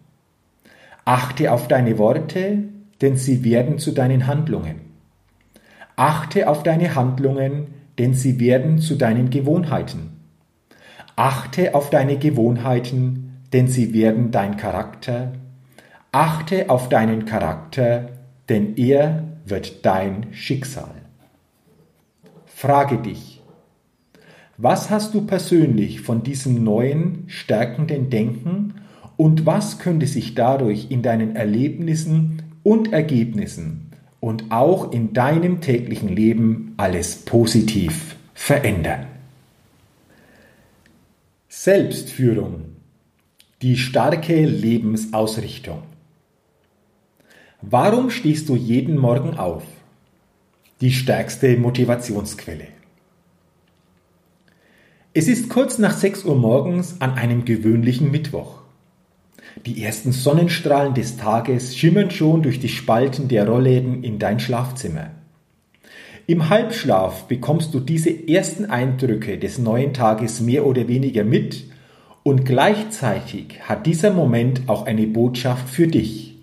Achte 1.05 1.53
auf 1.53 1.69
deine 1.69 1.99
Worte, 1.99 2.65
denn 3.03 3.17
sie 3.17 3.45
werden 3.45 3.79
zu 3.79 3.93
deinen 3.93 4.27
Handlungen. 4.27 4.81
Achte 5.97 6.49
auf 6.49 6.63
deine 6.63 6.95
Handlungen, 6.95 7.67
denn 7.99 8.15
sie 8.15 8.41
werden 8.41 8.79
zu 8.79 8.95
deinen 8.95 9.29
Gewohnheiten. 9.29 10.21
Achte 11.17 11.75
auf 11.75 11.91
deine 11.91 12.17
Gewohnheiten, 12.17 13.43
denn 13.53 13.67
sie 13.67 13.93
werden 13.93 14.31
dein 14.31 14.57
Charakter. 14.57 15.33
Achte 16.11 16.71
auf 16.71 16.89
deinen 16.89 17.27
Charakter, 17.27 18.09
denn 18.49 18.77
er 18.77 19.25
wird 19.45 19.85
dein 19.85 20.33
Schicksal. 20.33 20.95
Frage 22.47 22.99
dich, 22.99 23.43
was 24.57 24.91
hast 24.91 25.15
du 25.15 25.27
persönlich 25.27 26.01
von 26.01 26.23
diesem 26.23 26.63
neuen, 26.63 27.25
stärkenden 27.27 28.11
Denken 28.11 28.75
und 29.17 29.45
was 29.45 29.79
könnte 29.79 30.07
sich 30.07 30.35
dadurch 30.35 30.91
in 30.91 31.03
deinen 31.03 31.35
Erlebnissen 31.35 32.42
und 32.63 32.93
Ergebnissen 32.93 33.91
und 34.21 34.51
auch 34.51 34.93
in 34.93 35.13
deinem 35.13 35.61
täglichen 35.61 36.09
Leben 36.09 36.75
alles 36.77 37.17
positiv 37.17 38.17
verändern? 38.35 39.07
Selbstführung. 41.49 42.65
Die 43.61 43.77
starke 43.77 44.45
Lebensausrichtung. 44.45 45.83
Warum 47.61 48.11
stehst 48.11 48.49
du 48.49 48.57
jeden 48.57 48.99
Morgen 48.99 49.37
auf? 49.37 49.63
Die 50.81 50.91
stärkste 50.91 51.57
Motivationsquelle. 51.57 52.67
Es 55.15 55.29
ist 55.29 55.51
kurz 55.51 55.79
nach 55.79 55.97
6 55.97 56.25
Uhr 56.25 56.35
morgens 56.35 57.01
an 57.01 57.13
einem 57.13 57.45
gewöhnlichen 57.45 58.11
Mittwoch. 58.11 58.62
Die 59.67 59.83
ersten 59.83 60.13
Sonnenstrahlen 60.13 60.95
des 60.95 61.17
Tages 61.17 61.77
schimmern 61.77 62.11
schon 62.11 62.43
durch 62.43 62.59
die 62.61 62.69
Spalten 62.69 63.29
der 63.29 63.47
Rollläden 63.47 64.03
in 64.03 64.19
dein 64.19 64.41
Schlafzimmer. 64.41 65.11
Im 66.27 66.49
Halbschlaf 66.49 67.25
bekommst 67.25 67.75
du 67.75 67.81
diese 67.81 68.29
ersten 68.29 68.67
Eindrücke 68.67 69.39
des 69.39 69.59
neuen 69.59 69.93
Tages 69.93 70.41
mehr 70.41 70.65
oder 70.65 70.89
weniger 70.89 71.25
mit 71.25 71.65
und 72.23 72.45
gleichzeitig 72.45 73.61
hat 73.63 73.87
dieser 73.87 74.13
Moment 74.13 74.63
auch 74.69 74.87
eine 74.87 75.07
Botschaft 75.07 75.69
für 75.69 75.89
dich. 75.89 76.37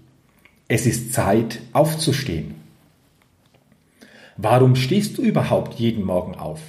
Es 0.68 0.86
ist 0.86 1.14
Zeit 1.14 1.62
aufzustehen. 1.72 2.56
Warum 4.36 4.76
stehst 4.76 5.18
du 5.18 5.22
überhaupt 5.22 5.80
jeden 5.80 6.04
Morgen 6.06 6.36
auf? 6.36 6.60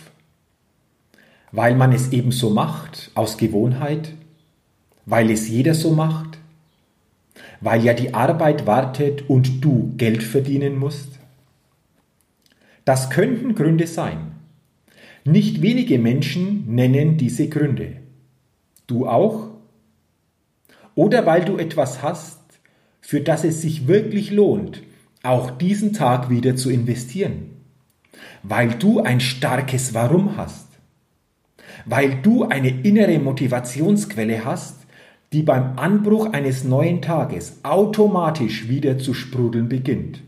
Weil 1.53 1.75
man 1.75 1.93
es 1.93 2.13
eben 2.13 2.31
so 2.31 2.51
macht, 2.51 3.11
aus 3.15 3.37
Gewohnheit? 3.37 4.13
Weil 5.07 5.31
es 5.31 5.49
jeder 5.49 5.75
so 5.75 5.91
macht? 5.91 6.30
Weil 7.61 7.85
ja 7.85 7.93
die 7.93 8.15
Arbeit 8.15 8.67
wartet 8.67 9.29
und 9.29 9.63
du 9.63 9.93
Geld 9.97 10.23
verdienen 10.23 10.79
musst? 10.79 11.19
Das 12.85 13.11
könnten 13.11 13.55
Gründe 13.55 13.87
sein. 13.87 14.33
Nicht 15.25 15.61
wenige 15.61 15.99
Menschen 15.99 16.75
nennen 16.75 17.19
diese 17.19 17.49
Gründe. 17.49 17.97
Du 18.87 19.07
auch? 19.07 19.51
Oder 20.95 21.27
weil 21.27 21.45
du 21.45 21.59
etwas 21.59 22.03
hast, 22.03 22.41
für 23.01 23.21
das 23.21 23.45
es 23.45 23.61
sich 23.61 23.87
wirklich 23.87 24.31
lohnt, 24.31 24.83
auch 25.23 25.51
diesen 25.51 25.93
Tag 25.93 26.31
wieder 26.31 26.57
zu 26.57 26.71
investieren. 26.71 27.51
Weil 28.43 28.71
du 28.71 29.01
ein 29.01 29.21
starkes 29.21 29.93
Warum 29.95 30.37
hast. 30.37 30.69
Weil 31.85 32.23
du 32.23 32.45
eine 32.45 32.83
innere 32.83 33.19
Motivationsquelle 33.19 34.45
hast, 34.45 34.80
die 35.33 35.43
beim 35.43 35.79
Anbruch 35.79 36.33
eines 36.33 36.65
neuen 36.65 37.03
Tages 37.03 37.61
automatisch 37.63 38.69
wieder 38.69 38.99
zu 38.99 39.15
sprudeln 39.15 39.69
beginnt 39.69 40.23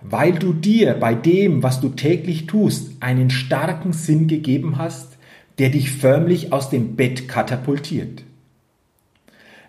weil 0.00 0.32
du 0.32 0.52
dir 0.52 0.94
bei 0.94 1.14
dem, 1.14 1.62
was 1.62 1.80
du 1.80 1.88
täglich 1.90 2.46
tust, 2.46 2.92
einen 3.00 3.30
starken 3.30 3.92
Sinn 3.92 4.28
gegeben 4.28 4.78
hast, 4.78 5.18
der 5.58 5.70
dich 5.70 5.90
förmlich 5.90 6.52
aus 6.52 6.70
dem 6.70 6.94
Bett 6.94 7.28
katapultiert. 7.28 8.22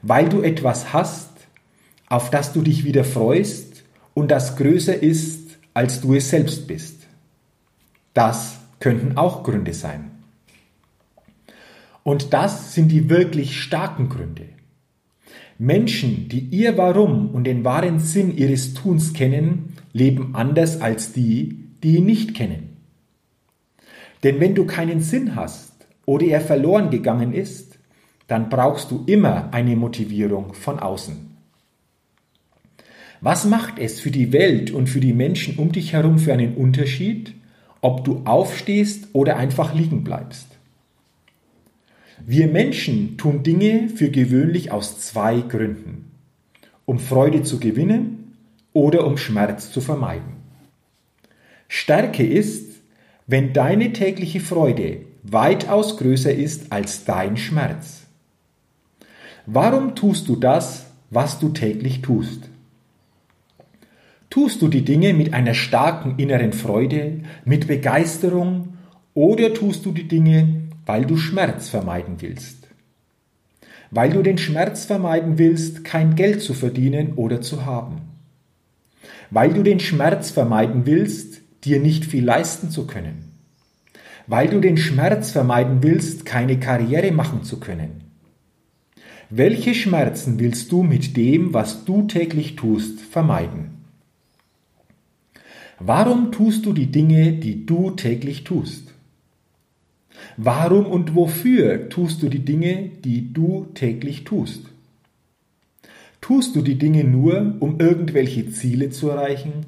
Weil 0.02 0.30
du 0.30 0.42
etwas 0.42 0.94
hast, 0.94 1.30
auf 2.08 2.30
das 2.30 2.54
du 2.54 2.62
dich 2.62 2.84
wieder 2.84 3.04
freust 3.04 3.84
und 4.14 4.30
das 4.30 4.56
größer 4.56 5.02
ist, 5.02 5.58
als 5.74 6.02
du 6.02 6.14
es 6.14 6.30
selbst 6.30 6.68
bist. 6.68 7.08
Das 8.14 8.60
könnten 8.80 9.18
auch 9.18 9.44
Gründe 9.44 9.74
sein. 9.74 10.09
Und 12.10 12.34
das 12.34 12.74
sind 12.74 12.92
die 12.92 13.08
wirklich 13.08 13.62
starken 13.62 14.10
Gründe. 14.10 14.46
Menschen, 15.60 16.28
die 16.28 16.40
ihr 16.40 16.76
Warum 16.76 17.30
und 17.30 17.44
den 17.44 17.64
wahren 17.64 18.00
Sinn 18.00 18.36
ihres 18.36 18.74
Tuns 18.74 19.14
kennen, 19.14 19.76
leben 19.94 20.34
anders 20.34 20.82
als 20.82 21.14
die, 21.14 21.66
die 21.84 21.98
ihn 21.98 22.06
nicht 22.06 22.34
kennen. 22.34 22.78
Denn 24.24 24.40
wenn 24.40 24.56
du 24.56 24.66
keinen 24.66 25.02
Sinn 25.02 25.36
hast 25.36 25.72
oder 26.08 26.26
er 26.26 26.42
verloren 26.42 26.90
gegangen 26.90 27.32
ist, 27.32 27.78
dann 28.26 28.50
brauchst 28.50 28.90
du 28.90 29.04
immer 29.06 29.54
eine 29.54 29.76
Motivierung 29.76 30.56
von 30.56 30.80
außen. 30.80 31.16
Was 33.22 33.46
macht 33.46 33.78
es 33.78 34.00
für 34.00 34.10
die 34.10 34.34
Welt 34.34 34.72
und 34.72 34.88
für 34.88 35.00
die 35.00 35.14
Menschen 35.14 35.58
um 35.58 35.72
dich 35.72 35.94
herum 35.94 36.18
für 36.18 36.34
einen 36.34 36.56
Unterschied, 36.56 37.36
ob 37.82 38.04
du 38.04 38.24
aufstehst 38.26 39.10
oder 39.14 39.38
einfach 39.38 39.76
liegen 39.76 40.04
bleibst? 40.04 40.49
Wir 42.26 42.48
Menschen 42.48 43.18
tun 43.18 43.44
Dinge 43.44 43.90
für 43.90 44.10
gewöhnlich 44.10 44.72
aus 44.72 45.00
zwei 45.00 45.42
Gründen. 45.42 46.12
Um 46.86 47.00
Freude 47.00 47.44
zu 47.44 47.60
gewinnen 47.60 48.36
oder 48.74 49.06
um 49.06 49.18
Schmerz 49.18 49.72
zu 49.72 49.82
vermeiden. 49.82 50.38
Stärke 51.68 52.26
ist, 52.26 52.82
wenn 53.28 53.54
deine 53.54 53.94
tägliche 53.94 54.40
Freude 54.40 55.02
weitaus 55.24 55.98
größer 55.98 56.34
ist 56.34 56.72
als 56.72 57.06
dein 57.06 57.38
Schmerz. 57.38 58.08
Warum 59.46 59.96
tust 59.96 60.28
du 60.28 60.36
das, 60.36 60.88
was 61.10 61.40
du 61.40 61.50
täglich 61.50 62.02
tust? 62.02 62.50
Tust 64.30 64.62
du 64.62 64.68
die 64.68 64.84
Dinge 64.84 65.14
mit 65.14 65.34
einer 65.34 65.54
starken 65.54 66.18
inneren 66.18 66.54
Freude, 66.54 67.22
mit 67.46 67.68
Begeisterung 67.68 68.78
oder 69.14 69.54
tust 69.54 69.86
du 69.86 69.92
die 69.92 70.08
Dinge 70.08 70.69
weil 70.90 71.06
du 71.06 71.18
Schmerz 71.18 71.70
vermeiden 71.70 72.16
willst. 72.18 72.68
Weil 73.92 74.10
du 74.10 74.24
den 74.24 74.40
Schmerz 74.40 74.86
vermeiden 74.86 75.38
willst, 75.38 75.84
kein 75.84 76.16
Geld 76.16 76.42
zu 76.42 76.56
verdienen 76.56 77.14
oder 77.14 77.42
zu 77.42 77.64
haben. 77.64 78.02
Weil 79.30 79.54
du 79.54 79.62
den 79.62 79.80
Schmerz 79.80 80.32
vermeiden 80.32 80.88
willst, 80.88 81.42
dir 81.64 81.80
nicht 81.80 82.06
viel 82.06 82.26
leisten 82.26 82.72
zu 82.72 82.88
können. 82.88 83.18
weil 84.26 84.48
du 84.48 84.60
den 84.60 84.78
Schmerz 84.78 85.30
vermeiden 85.30 85.84
willst, 85.84 86.26
keine 86.26 86.60
Karriere 86.60 87.12
machen 87.12 87.44
zu 87.44 87.60
können? 87.60 87.92
Welche 89.30 89.76
Schmerzen 89.76 90.40
willst 90.40 90.72
du 90.72 90.82
mit 90.82 91.16
dem, 91.18 91.54
was 91.54 91.86
du 91.86 92.08
täglich 92.08 92.56
tust, 92.56 93.00
vermeiden? 93.00 93.86
Warum 95.78 96.32
tust 96.32 96.66
du 96.66 96.74
die 96.74 96.92
Dinge, 96.92 97.34
die 97.34 97.68
du 97.68 97.92
täglich 97.92 98.44
tust? 98.44 98.89
Warum 100.42 100.86
und 100.86 101.16
wofür 101.16 101.90
tust 101.90 102.24
du 102.24 102.30
die 102.30 102.46
Dinge, 102.46 102.92
die 103.04 103.34
du 103.34 103.68
täglich 103.74 104.24
tust? 104.24 104.62
Tust 106.22 106.56
du 106.56 106.62
die 106.62 106.78
Dinge 106.78 107.04
nur, 107.04 107.56
um 107.60 107.82
irgendwelche 107.82 108.50
Ziele 108.50 108.90
zu 108.90 109.10
erreichen? 109.10 109.66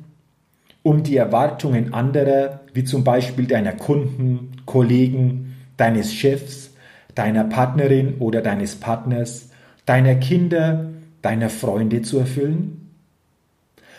Um 0.82 1.04
die 1.04 1.18
Erwartungen 1.18 1.94
anderer, 1.94 2.62
wie 2.74 2.86
zum 2.86 3.04
Beispiel 3.04 3.48
deiner 3.48 3.74
Kunden, 3.74 4.54
Kollegen, 4.66 5.58
deines 5.76 6.14
Chefs, 6.14 6.72
deiner 7.16 7.44
Partnerin 7.44 8.14
oder 8.20 8.40
deines 8.40 8.78
Partners, 8.78 9.50
deiner 9.86 10.16
Kinder, 10.16 10.90
deiner 11.22 11.50
Freunde 11.50 12.02
zu 12.02 12.18
erfüllen? 12.18 12.92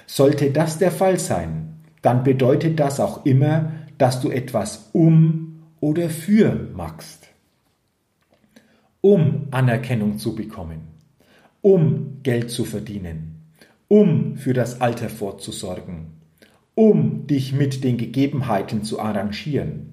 Sollte 0.07 0.51
das 0.51 0.79
der 0.79 0.91
Fall 0.91 1.19
sein, 1.19 1.75
dann 2.01 2.25
bedeutet 2.25 2.81
das 2.81 2.99
auch 2.99 3.27
immer, 3.27 3.73
dass 3.99 4.23
du 4.23 4.31
etwas 4.31 4.89
um 4.95 5.52
oder 5.83 6.09
für 6.09 6.68
magst. 6.75 7.29
Um 9.01 9.49
Anerkennung 9.51 10.16
zu 10.16 10.37
bekommen, 10.37 10.83
um 11.61 12.21
Geld 12.23 12.53
zu 12.53 12.64
verdienen, 12.64 13.51
um 13.88 14.37
für 14.37 14.55
das 14.55 14.81
Alter 14.81 15.09
vorzusorgen, 15.09 16.12
um 16.77 17.27
dich 17.27 17.53
mit 17.53 17.83
den 17.83 17.99
Gegebenheiten 17.99 18.85
zu 18.85 19.01
arrangieren, 19.01 19.92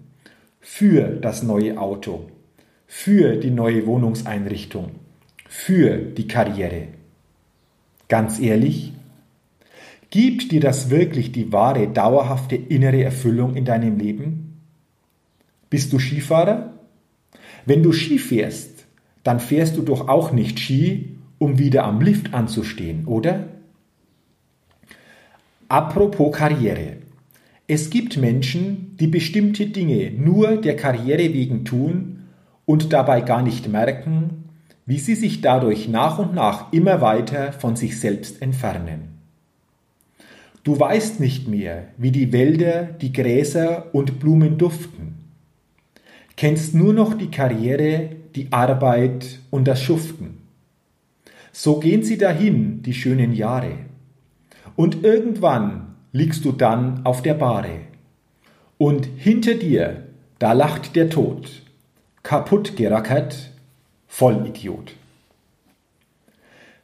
für 0.59 1.15
das 1.15 1.41
neue 1.41 1.79
Auto, 1.79 2.27
für 2.85 3.37
die 3.37 3.49
neue 3.49 3.87
Wohnungseinrichtung, 3.87 4.91
für 5.47 5.97
die 5.97 6.27
Karriere. 6.27 6.89
Ganz 8.07 8.39
ehrlich, 8.39 8.93
Gibt 10.11 10.51
dir 10.51 10.59
das 10.59 10.89
wirklich 10.89 11.31
die 11.33 11.53
wahre, 11.53 11.87
dauerhafte 11.87 12.55
innere 12.55 13.03
Erfüllung 13.03 13.55
in 13.55 13.63
deinem 13.63 13.99
Leben? 13.99 14.48
Bist 15.69 15.93
du 15.93 15.99
Skifahrer? 15.99 16.73
Wenn 17.65 17.83
du 17.83 17.91
Ski 17.91 18.17
fährst, 18.17 18.85
dann 19.23 19.39
fährst 19.39 19.77
du 19.77 19.81
doch 19.81 20.07
auch 20.07 20.31
nicht 20.31 20.59
Ski, 20.59 21.17
um 21.37 21.59
wieder 21.59 21.83
am 21.83 22.01
Lift 22.01 22.33
anzustehen, 22.33 23.05
oder? 23.05 23.45
Apropos 25.67 26.35
Karriere. 26.35 26.97
Es 27.67 27.91
gibt 27.91 28.17
Menschen, 28.17 28.97
die 28.99 29.05
bestimmte 29.05 29.67
Dinge 29.67 30.11
nur 30.11 30.57
der 30.57 30.75
Karriere 30.75 31.33
wegen 31.33 31.65
tun 31.65 32.23
und 32.65 32.91
dabei 32.91 33.21
gar 33.21 33.43
nicht 33.43 33.67
merken, 33.67 34.45
wie 34.87 34.97
sie 34.97 35.13
sich 35.13 35.41
dadurch 35.41 35.87
nach 35.87 36.17
und 36.17 36.33
nach 36.33 36.73
immer 36.73 37.01
weiter 37.01 37.53
von 37.53 37.75
sich 37.75 37.99
selbst 37.99 38.41
entfernen. 38.41 39.19
Du 40.63 40.79
weißt 40.79 41.19
nicht 41.19 41.47
mehr, 41.47 41.89
wie 41.97 42.11
die 42.11 42.33
Wälder, 42.33 42.83
die 42.83 43.13
Gräser 43.13 43.93
und 43.93 44.19
Blumen 44.19 44.57
duften. 44.57 45.18
Kennst 46.39 46.73
nur 46.73 46.93
noch 46.93 47.15
die 47.15 47.29
Karriere, 47.29 48.11
die 48.33 48.53
Arbeit 48.53 49.39
und 49.49 49.67
das 49.67 49.81
Schuften. 49.81 50.37
So 51.51 51.81
gehen 51.81 52.01
sie 52.01 52.17
dahin, 52.17 52.81
die 52.81 52.93
schönen 52.93 53.33
Jahre. 53.33 53.73
Und 54.77 55.03
irgendwann 55.03 55.95
liegst 56.13 56.45
du 56.45 56.53
dann 56.53 57.05
auf 57.05 57.21
der 57.21 57.33
Bahre. 57.33 57.81
Und 58.77 59.05
hinter 59.17 59.55
dir, 59.55 60.05
da 60.39 60.53
lacht 60.53 60.95
der 60.95 61.09
Tod. 61.09 61.61
Kaputt 62.23 62.77
gerackert, 62.77 63.51
Vollidiot. 64.07 64.93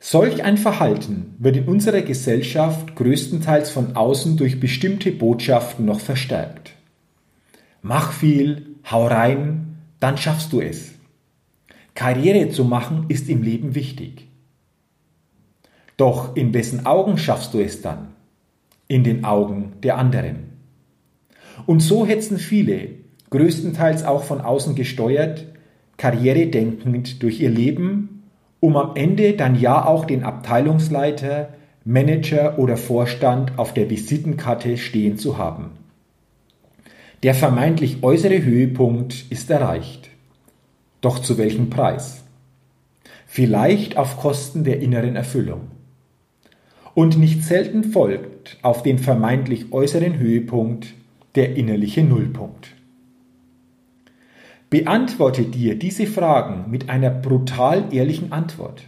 Solch 0.02 0.44
ein 0.44 0.58
Verhalten 0.58 1.34
wird 1.40 1.56
in 1.56 1.70
unserer 1.70 2.02
Gesellschaft 2.02 2.98
größtenteils 2.98 3.70
von 3.70 3.96
außen 3.96 4.36
durch 4.36 4.60
bestimmte 4.60 5.14
Botschaften 5.14 5.86
noch 5.86 6.02
verstärkt. 6.02 6.74
Mach 7.82 8.12
viel, 8.12 8.75
hau 8.90 9.08
rein, 9.08 9.78
dann 10.00 10.18
schaffst 10.18 10.54
du 10.54 10.62
es. 10.62 10.94
Karriere 11.94 12.50
zu 12.50 12.66
machen 12.66 13.06
ist 13.08 13.30
im 13.30 13.42
Leben 13.42 13.76
wichtig. 13.76 14.28
Doch 15.98 16.36
in 16.36 16.54
wessen 16.54 16.86
Augen 16.86 17.18
schaffst 17.18 17.54
du 17.54 17.60
es 17.60 17.82
dann? 17.82 18.10
In 18.88 19.04
den 19.04 19.24
Augen 19.24 19.74
der 19.82 19.98
anderen. 19.98 20.54
Und 21.66 21.80
so 21.80 22.06
hetzen 22.06 22.38
viele, 22.38 22.90
größtenteils 23.30 24.04
auch 24.04 24.24
von 24.24 24.42
außen 24.42 24.76
gesteuert, 24.76 25.46
karrieredenkend 25.98 27.24
durch 27.24 27.40
ihr 27.40 27.50
Leben 27.50 28.16
um 28.66 28.78
am 28.78 28.96
Ende 28.96 29.34
dann 29.34 29.60
ja 29.60 29.86
auch 29.86 30.06
den 30.06 30.24
Abteilungsleiter, 30.24 31.50
Manager 31.84 32.58
oder 32.58 32.78
Vorstand 32.78 33.60
auf 33.60 33.76
der 33.76 33.92
Visitenkarte 33.92 34.78
stehen 34.78 35.18
zu 35.18 35.38
haben. 35.38 35.70
Der 37.26 37.34
vermeintlich 37.34 38.04
äußere 38.04 38.44
Höhepunkt 38.44 39.26
ist 39.32 39.50
erreicht. 39.50 40.12
Doch 41.02 41.18
zu 41.18 41.40
welchem 41.40 41.72
Preis? 41.72 42.24
Vielleicht 43.26 43.98
auf 43.98 44.18
Kosten 44.18 44.64
der 44.64 44.80
inneren 44.80 45.16
Erfüllung. 45.16 45.62
Und 46.94 47.18
nicht 47.18 47.42
selten 47.42 47.84
folgt 47.84 48.60
auf 48.62 48.84
den 48.84 49.00
vermeintlich 49.00 49.74
äußeren 49.74 50.20
Höhepunkt 50.20 50.94
der 51.34 51.56
innerliche 51.56 52.04
Nullpunkt. 52.04 52.76
Beantworte 54.70 55.46
dir 55.46 55.80
diese 55.80 56.06
Fragen 56.06 56.70
mit 56.70 56.92
einer 56.92 57.10
brutal 57.10 57.86
ehrlichen 57.92 58.34
Antwort. 58.34 58.84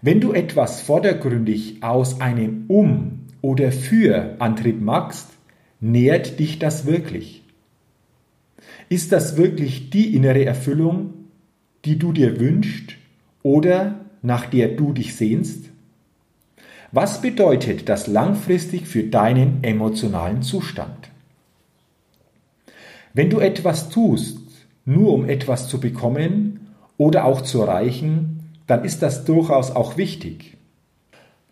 Wenn 0.00 0.22
du 0.22 0.32
etwas 0.32 0.80
vordergründig 0.80 1.82
aus 1.82 2.22
einem 2.22 2.64
Um 2.68 3.26
oder 3.42 3.70
Für 3.70 4.36
Antrieb 4.38 4.80
magst, 4.80 5.31
nährt 5.82 6.38
dich 6.38 6.58
das 6.58 6.86
wirklich? 6.86 7.42
Ist 8.88 9.12
das 9.12 9.36
wirklich 9.36 9.90
die 9.90 10.14
innere 10.14 10.44
Erfüllung, 10.44 11.12
die 11.84 11.98
du 11.98 12.12
dir 12.12 12.38
wünschst 12.38 12.94
oder 13.42 14.00
nach 14.22 14.46
der 14.46 14.68
du 14.68 14.92
dich 14.92 15.16
sehnst? 15.16 15.70
Was 16.92 17.20
bedeutet 17.20 17.88
das 17.88 18.06
langfristig 18.06 18.86
für 18.86 19.02
deinen 19.02 19.64
emotionalen 19.64 20.42
Zustand? 20.42 21.10
Wenn 23.12 23.28
du 23.28 23.40
etwas 23.40 23.88
tust, 23.88 24.38
nur 24.84 25.12
um 25.12 25.28
etwas 25.28 25.68
zu 25.68 25.80
bekommen 25.80 26.74
oder 26.96 27.24
auch 27.24 27.40
zu 27.40 27.60
erreichen, 27.60 28.50
dann 28.68 28.84
ist 28.84 29.02
das 29.02 29.24
durchaus 29.24 29.72
auch 29.72 29.96
wichtig. 29.96 30.56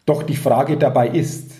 Doch 0.06 0.22
die 0.22 0.36
Frage 0.36 0.76
dabei 0.76 1.08
ist, 1.08 1.59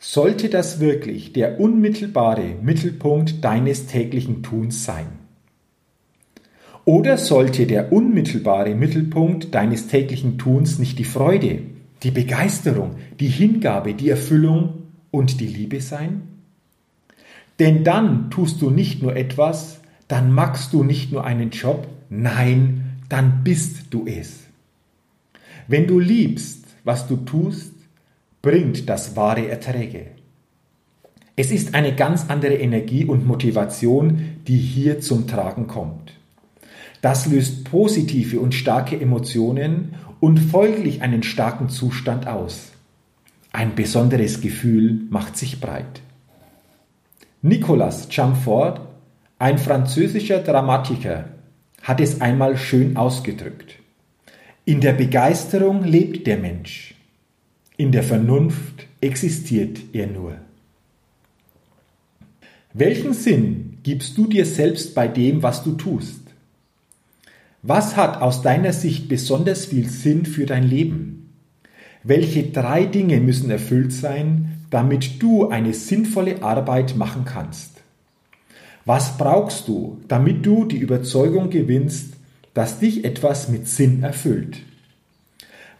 sollte 0.00 0.48
das 0.48 0.80
wirklich 0.80 1.34
der 1.34 1.60
unmittelbare 1.60 2.56
Mittelpunkt 2.62 3.44
deines 3.44 3.86
täglichen 3.86 4.42
Tuns 4.42 4.84
sein? 4.84 5.06
Oder 6.86 7.18
sollte 7.18 7.66
der 7.66 7.92
unmittelbare 7.92 8.74
Mittelpunkt 8.74 9.54
deines 9.54 9.88
täglichen 9.88 10.38
Tuns 10.38 10.78
nicht 10.78 10.98
die 10.98 11.04
Freude, 11.04 11.60
die 12.02 12.10
Begeisterung, 12.10 12.96
die 13.20 13.28
Hingabe, 13.28 13.92
die 13.92 14.08
Erfüllung 14.08 14.84
und 15.10 15.38
die 15.38 15.46
Liebe 15.46 15.82
sein? 15.82 16.22
Denn 17.58 17.84
dann 17.84 18.30
tust 18.30 18.62
du 18.62 18.70
nicht 18.70 19.02
nur 19.02 19.14
etwas, 19.14 19.82
dann 20.08 20.32
magst 20.32 20.72
du 20.72 20.82
nicht 20.82 21.12
nur 21.12 21.24
einen 21.24 21.50
Job, 21.50 21.86
nein, 22.08 22.96
dann 23.10 23.44
bist 23.44 23.88
du 23.90 24.06
es. 24.06 24.44
Wenn 25.68 25.86
du 25.86 25.98
liebst, 25.98 26.64
was 26.84 27.06
du 27.06 27.16
tust, 27.16 27.74
bringt 28.42 28.88
das 28.88 29.16
wahre 29.16 29.48
Erträge. 29.48 30.06
Es 31.36 31.50
ist 31.50 31.74
eine 31.74 31.94
ganz 31.94 32.26
andere 32.28 32.54
Energie 32.54 33.04
und 33.04 33.26
Motivation, 33.26 34.36
die 34.46 34.58
hier 34.58 35.00
zum 35.00 35.26
Tragen 35.26 35.66
kommt. 35.66 36.12
Das 37.02 37.26
löst 37.26 37.64
positive 37.64 38.40
und 38.40 38.54
starke 38.54 39.00
Emotionen 39.00 39.94
und 40.20 40.38
folglich 40.38 41.00
einen 41.02 41.22
starken 41.22 41.70
Zustand 41.70 42.26
aus. 42.26 42.72
Ein 43.52 43.74
besonderes 43.74 44.40
Gefühl 44.40 45.00
macht 45.08 45.36
sich 45.36 45.60
breit. 45.60 46.02
Nicolas 47.42 48.12
Chamfort 48.12 48.82
ein 49.38 49.56
französischer 49.56 50.40
Dramatiker 50.40 51.24
hat 51.82 52.00
es 52.00 52.20
einmal 52.20 52.58
schön 52.58 52.98
ausgedrückt. 52.98 53.76
In 54.66 54.82
der 54.82 54.92
Begeisterung 54.92 55.82
lebt 55.82 56.26
der 56.26 56.36
Mensch, 56.36 56.94
in 57.80 57.92
der 57.92 58.02
Vernunft 58.02 58.86
existiert 59.00 59.80
er 59.94 60.06
nur. 60.06 60.34
Welchen 62.74 63.14
Sinn 63.14 63.78
gibst 63.82 64.18
du 64.18 64.26
dir 64.26 64.44
selbst 64.44 64.94
bei 64.94 65.08
dem, 65.08 65.42
was 65.42 65.64
du 65.64 65.72
tust? 65.72 66.20
Was 67.62 67.96
hat 67.96 68.20
aus 68.20 68.42
deiner 68.42 68.74
Sicht 68.74 69.08
besonders 69.08 69.64
viel 69.64 69.88
Sinn 69.88 70.26
für 70.26 70.44
dein 70.44 70.64
Leben? 70.64 71.30
Welche 72.02 72.42
drei 72.42 72.84
Dinge 72.84 73.18
müssen 73.18 73.50
erfüllt 73.50 73.94
sein, 73.94 74.58
damit 74.68 75.22
du 75.22 75.48
eine 75.48 75.72
sinnvolle 75.72 76.42
Arbeit 76.42 76.96
machen 76.96 77.24
kannst? 77.24 77.80
Was 78.84 79.16
brauchst 79.16 79.68
du, 79.68 80.02
damit 80.06 80.44
du 80.44 80.66
die 80.66 80.76
Überzeugung 80.76 81.48
gewinnst, 81.48 82.12
dass 82.52 82.78
dich 82.78 83.06
etwas 83.06 83.48
mit 83.48 83.68
Sinn 83.68 84.02
erfüllt? 84.02 84.58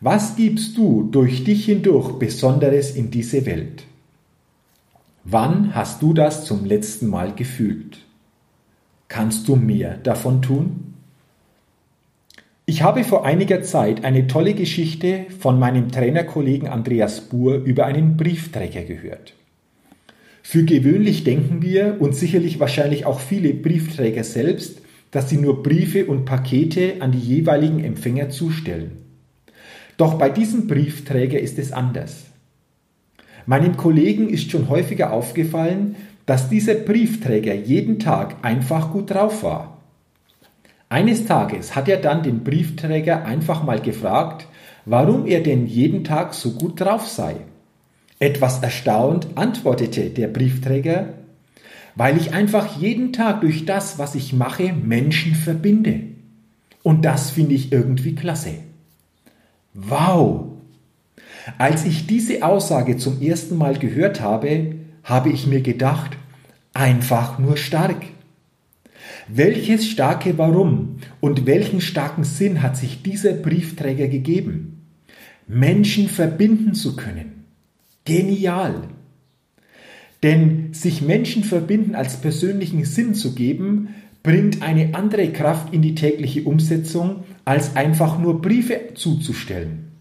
Was 0.02 0.36
gibst 0.36 0.78
du 0.78 1.02
durch 1.02 1.44
dich 1.44 1.66
hindurch 1.66 2.12
Besonderes 2.12 2.96
in 2.96 3.10
diese 3.10 3.44
Welt? 3.44 3.84
Wann 5.24 5.74
hast 5.74 6.00
du 6.00 6.14
das 6.14 6.46
zum 6.46 6.64
letzten 6.64 7.06
Mal 7.06 7.34
gefühlt? 7.34 7.98
Kannst 9.08 9.46
du 9.46 9.56
mehr 9.56 9.98
davon 9.98 10.40
tun? 10.40 10.94
Ich 12.64 12.80
habe 12.80 13.04
vor 13.04 13.26
einiger 13.26 13.60
Zeit 13.62 14.02
eine 14.02 14.26
tolle 14.26 14.54
Geschichte 14.54 15.26
von 15.38 15.58
meinem 15.58 15.90
Trainerkollegen 15.90 16.68
Andreas 16.68 17.20
Buhr 17.20 17.56
über 17.56 17.84
einen 17.84 18.16
Briefträger 18.16 18.84
gehört. 18.84 19.34
Für 20.42 20.64
gewöhnlich 20.64 21.24
denken 21.24 21.60
wir 21.60 21.96
und 22.00 22.14
sicherlich 22.14 22.58
wahrscheinlich 22.58 23.04
auch 23.04 23.20
viele 23.20 23.52
Briefträger 23.52 24.24
selbst, 24.24 24.80
dass 25.10 25.28
sie 25.28 25.36
nur 25.36 25.62
Briefe 25.62 26.06
und 26.06 26.24
Pakete 26.24 26.94
an 27.00 27.12
die 27.12 27.18
jeweiligen 27.18 27.84
Empfänger 27.84 28.30
zustellen. 28.30 29.09
Doch 30.00 30.14
bei 30.14 30.30
diesem 30.30 30.66
Briefträger 30.66 31.38
ist 31.38 31.58
es 31.58 31.72
anders. 31.72 32.24
Meinem 33.44 33.76
Kollegen 33.76 34.30
ist 34.30 34.50
schon 34.50 34.70
häufiger 34.70 35.12
aufgefallen, 35.12 35.94
dass 36.24 36.48
dieser 36.48 36.72
Briefträger 36.72 37.52
jeden 37.52 37.98
Tag 37.98 38.36
einfach 38.40 38.92
gut 38.92 39.10
drauf 39.10 39.42
war. 39.42 39.82
Eines 40.88 41.26
Tages 41.26 41.76
hat 41.76 41.86
er 41.86 41.98
dann 41.98 42.22
den 42.22 42.44
Briefträger 42.44 43.26
einfach 43.26 43.62
mal 43.62 43.78
gefragt, 43.78 44.46
warum 44.86 45.26
er 45.26 45.42
denn 45.42 45.66
jeden 45.66 46.02
Tag 46.02 46.32
so 46.32 46.52
gut 46.52 46.80
drauf 46.80 47.06
sei. 47.06 47.36
Etwas 48.18 48.62
erstaunt 48.62 49.26
antwortete 49.34 50.08
der 50.08 50.28
Briefträger, 50.28 51.10
weil 51.94 52.16
ich 52.16 52.32
einfach 52.32 52.80
jeden 52.80 53.12
Tag 53.12 53.42
durch 53.42 53.66
das, 53.66 53.98
was 53.98 54.14
ich 54.14 54.32
mache, 54.32 54.72
Menschen 54.72 55.34
verbinde. 55.34 56.04
Und 56.82 57.04
das 57.04 57.32
finde 57.32 57.54
ich 57.54 57.70
irgendwie 57.70 58.14
klasse. 58.14 58.69
Wow! 59.74 60.46
Als 61.58 61.84
ich 61.84 62.06
diese 62.06 62.42
Aussage 62.42 62.96
zum 62.96 63.22
ersten 63.22 63.56
Mal 63.56 63.78
gehört 63.78 64.20
habe, 64.20 64.74
habe 65.04 65.30
ich 65.30 65.46
mir 65.46 65.60
gedacht, 65.60 66.16
einfach 66.74 67.38
nur 67.38 67.56
stark. 67.56 68.04
Welches 69.28 69.86
starke 69.86 70.38
Warum 70.38 70.96
und 71.20 71.46
welchen 71.46 71.80
starken 71.80 72.24
Sinn 72.24 72.62
hat 72.62 72.76
sich 72.76 73.02
dieser 73.02 73.32
Briefträger 73.32 74.08
gegeben? 74.08 74.82
Menschen 75.46 76.08
verbinden 76.08 76.74
zu 76.74 76.96
können. 76.96 77.44
Genial. 78.04 78.88
Denn 80.22 80.74
sich 80.74 81.00
Menschen 81.00 81.44
verbinden 81.44 81.94
als 81.94 82.20
persönlichen 82.20 82.84
Sinn 82.84 83.14
zu 83.14 83.34
geben, 83.34 83.94
bringt 84.22 84.62
eine 84.62 84.94
andere 84.94 85.32
Kraft 85.32 85.72
in 85.72 85.82
die 85.82 85.94
tägliche 85.94 86.42
Umsetzung, 86.42 87.24
als 87.44 87.76
einfach 87.76 88.18
nur 88.18 88.42
Briefe 88.42 88.94
zuzustellen. 88.94 89.92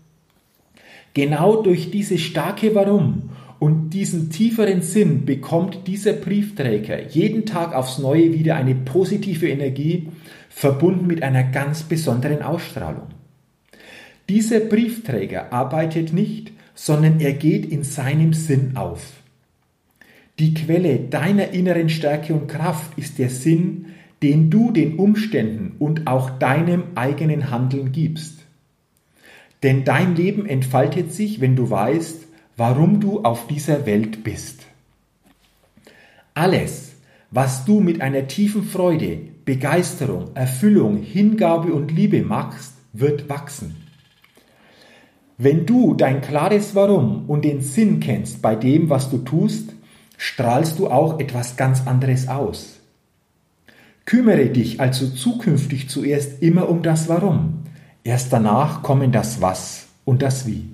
Genau 1.13 1.62
durch 1.62 1.91
dieses 1.91 2.21
starke 2.21 2.75
Warum 2.75 3.29
und 3.60 3.89
diesen 3.89 4.29
tieferen 4.29 4.82
Sinn 4.82 5.25
bekommt 5.25 5.88
dieser 5.88 6.13
Briefträger 6.13 7.08
jeden 7.10 7.45
Tag 7.45 7.73
aufs 7.73 7.97
Neue 7.97 8.34
wieder 8.34 8.55
eine 8.55 8.75
positive 8.75 9.49
Energie, 9.49 10.10
verbunden 10.49 11.08
mit 11.08 11.23
einer 11.23 11.43
ganz 11.43 11.84
besonderen 11.84 12.41
Ausstrahlung. 12.41 13.08
Dieser 14.29 14.60
Briefträger 14.60 15.51
arbeitet 15.51 16.13
nicht, 16.13 16.51
sondern 16.75 17.19
er 17.19 17.34
geht 17.34 17.65
in 17.65 17.84
seinem 17.84 18.34
Sinn 18.34 18.73
auf. 18.75 19.13
Die 20.39 20.53
Quelle 20.53 20.99
deiner 20.99 21.49
inneren 21.49 21.89
Stärke 21.89 22.34
und 22.34 22.47
Kraft 22.47 22.97
ist 22.97 23.19
der 23.19 23.29
Sinn, 23.29 23.88
den 24.21 24.49
du 24.49 24.71
den 24.71 24.97
Umständen 24.97 25.75
und 25.79 26.08
auch 26.08 26.29
deinem 26.29 26.84
eigenen 26.95 27.51
Handeln 27.51 27.91
gibst. 27.91 28.39
Denn 29.63 29.84
dein 29.84 30.15
Leben 30.15 30.45
entfaltet 30.45 31.13
sich, 31.13 31.41
wenn 31.41 31.55
du 31.55 31.69
weißt, 31.69 32.27
warum 32.58 32.99
du 32.99 33.21
auf 33.21 33.47
dieser 33.47 33.86
Welt 33.86 34.23
bist. 34.23 34.65
Alles, 36.34 36.93
was 37.32 37.65
du 37.65 37.79
mit 37.79 38.01
einer 38.01 38.27
tiefen 38.27 38.63
Freude, 38.63 39.19
Begeisterung, 39.45 40.36
Erfüllung, 40.36 40.97
Hingabe 40.97 41.73
und 41.73 41.91
Liebe 41.91 42.21
machst, 42.21 42.73
wird 42.93 43.29
wachsen. 43.29 43.75
Wenn 45.38 45.65
du 45.65 45.93
dein 45.93 46.21
klares 46.21 46.75
Warum 46.75 47.29
und 47.29 47.45
den 47.45 47.62
Sinn 47.62 47.99
kennst 47.99 48.41
bei 48.41 48.55
dem, 48.55 48.89
was 48.89 49.10
du 49.10 49.19
tust, 49.19 49.73
strahlst 50.17 50.79
du 50.79 50.89
auch 50.89 51.19
etwas 51.19 51.55
ganz 51.55 51.88
anderes 51.88 52.27
aus. 52.27 52.78
Kümmere 54.09 54.49
dich 54.49 54.79
also 54.79 55.07
zukünftig 55.07 55.87
zuerst 55.87 56.41
immer 56.41 56.67
um 56.67 56.81
das 56.81 57.07
Warum, 57.09 57.59
Erst 58.03 58.33
danach 58.33 58.81
kommen 58.81 59.11
das 59.11 59.39
Was 59.39 59.85
und 60.03 60.23
das 60.23 60.47
Wie. 60.47 60.65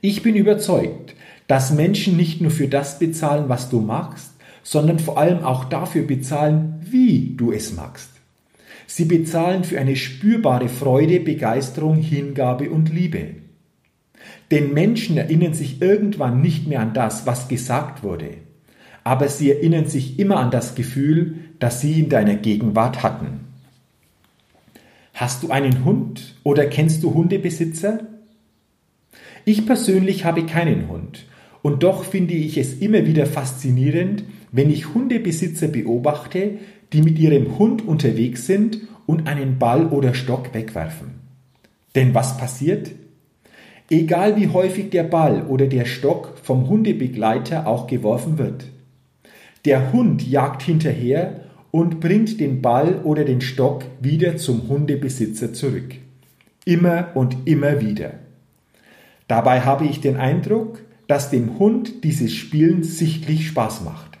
Ich 0.00 0.24
bin 0.24 0.34
überzeugt, 0.34 1.14
dass 1.46 1.72
Menschen 1.72 2.16
nicht 2.16 2.40
nur 2.40 2.50
für 2.50 2.66
das 2.66 2.98
bezahlen, 2.98 3.48
was 3.48 3.70
du 3.70 3.80
machst, 3.80 4.32
sondern 4.64 4.98
vor 4.98 5.18
allem 5.18 5.44
auch 5.44 5.66
dafür 5.66 6.02
bezahlen, 6.02 6.80
wie 6.82 7.34
du 7.36 7.52
es 7.52 7.72
machst. 7.72 8.10
Sie 8.88 9.04
bezahlen 9.04 9.62
für 9.62 9.78
eine 9.78 9.94
spürbare 9.94 10.68
Freude, 10.68 11.20
Begeisterung, 11.20 11.98
Hingabe 11.98 12.70
und 12.70 12.92
Liebe. 12.92 13.36
Denn 14.50 14.74
Menschen 14.74 15.16
erinnern 15.16 15.54
sich 15.54 15.80
irgendwann 15.80 16.40
nicht 16.40 16.66
mehr 16.66 16.80
an 16.80 16.92
das, 16.92 17.24
was 17.24 17.46
gesagt 17.46 18.02
wurde, 18.02 18.38
aber 19.04 19.28
sie 19.28 19.52
erinnern 19.52 19.86
sich 19.86 20.18
immer 20.18 20.38
an 20.38 20.50
das 20.50 20.74
Gefühl, 20.74 21.36
das 21.58 21.80
sie 21.80 22.00
in 22.00 22.08
deiner 22.08 22.36
Gegenwart 22.36 23.02
hatten. 23.02 23.40
Hast 25.14 25.42
du 25.42 25.50
einen 25.50 25.84
Hund 25.84 26.36
oder 26.44 26.66
kennst 26.66 27.02
du 27.02 27.12
Hundebesitzer? 27.14 28.06
Ich 29.44 29.66
persönlich 29.66 30.24
habe 30.24 30.46
keinen 30.46 30.88
Hund 30.88 31.26
und 31.62 31.82
doch 31.82 32.04
finde 32.04 32.34
ich 32.34 32.56
es 32.56 32.74
immer 32.74 33.06
wieder 33.06 33.26
faszinierend, 33.26 34.24
wenn 34.52 34.70
ich 34.70 34.94
Hundebesitzer 34.94 35.68
beobachte, 35.68 36.58
die 36.92 37.02
mit 37.02 37.18
ihrem 37.18 37.58
Hund 37.58 37.86
unterwegs 37.86 38.46
sind 38.46 38.78
und 39.06 39.26
einen 39.26 39.58
Ball 39.58 39.86
oder 39.86 40.14
Stock 40.14 40.54
wegwerfen. 40.54 41.20
Denn 41.94 42.14
was 42.14 42.36
passiert? 42.36 42.92
Egal 43.90 44.36
wie 44.36 44.48
häufig 44.48 44.90
der 44.90 45.04
Ball 45.04 45.46
oder 45.46 45.66
der 45.66 45.86
Stock 45.86 46.38
vom 46.42 46.68
Hundebegleiter 46.68 47.66
auch 47.66 47.86
geworfen 47.86 48.38
wird. 48.38 48.66
Der 49.64 49.92
Hund 49.92 50.26
jagt 50.26 50.62
hinterher 50.62 51.40
und 51.70 52.00
bringt 52.00 52.40
den 52.40 52.62
Ball 52.62 53.00
oder 53.04 53.24
den 53.24 53.40
Stock 53.40 53.84
wieder 54.00 54.36
zum 54.36 54.68
Hundebesitzer 54.68 55.52
zurück. 55.52 55.94
Immer 56.64 57.08
und 57.14 57.46
immer 57.46 57.80
wieder. 57.80 58.14
Dabei 59.26 59.60
habe 59.60 59.84
ich 59.86 60.00
den 60.00 60.16
Eindruck, 60.16 60.80
dass 61.06 61.30
dem 61.30 61.58
Hund 61.58 62.04
dieses 62.04 62.34
Spielen 62.34 62.82
sichtlich 62.82 63.48
Spaß 63.48 63.82
macht. 63.82 64.18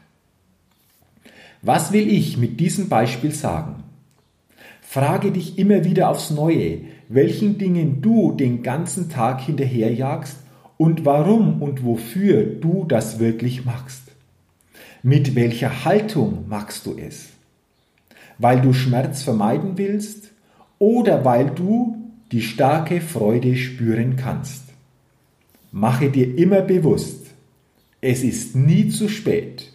Was 1.62 1.92
will 1.92 2.08
ich 2.08 2.36
mit 2.36 2.60
diesem 2.60 2.88
Beispiel 2.88 3.32
sagen? 3.32 3.82
Frage 4.80 5.32
dich 5.32 5.58
immer 5.58 5.84
wieder 5.84 6.08
aufs 6.08 6.30
Neue, 6.30 6.82
welchen 7.08 7.58
Dingen 7.58 8.00
du 8.00 8.32
den 8.32 8.62
ganzen 8.62 9.10
Tag 9.10 9.40
hinterherjagst 9.42 10.38
und 10.76 11.04
warum 11.04 11.60
und 11.60 11.84
wofür 11.84 12.44
du 12.44 12.84
das 12.84 13.18
wirklich 13.18 13.64
machst. 13.64 14.02
Mit 15.02 15.34
welcher 15.34 15.84
Haltung 15.84 16.46
machst 16.48 16.86
du 16.86 16.96
es? 16.96 17.28
Weil 18.38 18.60
du 18.60 18.72
Schmerz 18.72 19.22
vermeiden 19.22 19.76
willst 19.76 20.30
oder 20.78 21.24
weil 21.24 21.50
du 21.50 21.96
die 22.32 22.42
starke 22.42 23.00
Freude 23.00 23.56
spüren 23.56 24.16
kannst. 24.16 24.64
Mache 25.72 26.10
dir 26.10 26.38
immer 26.38 26.62
bewusst, 26.62 27.26
es 28.00 28.22
ist 28.22 28.54
nie 28.54 28.88
zu 28.88 29.08
spät, 29.08 29.72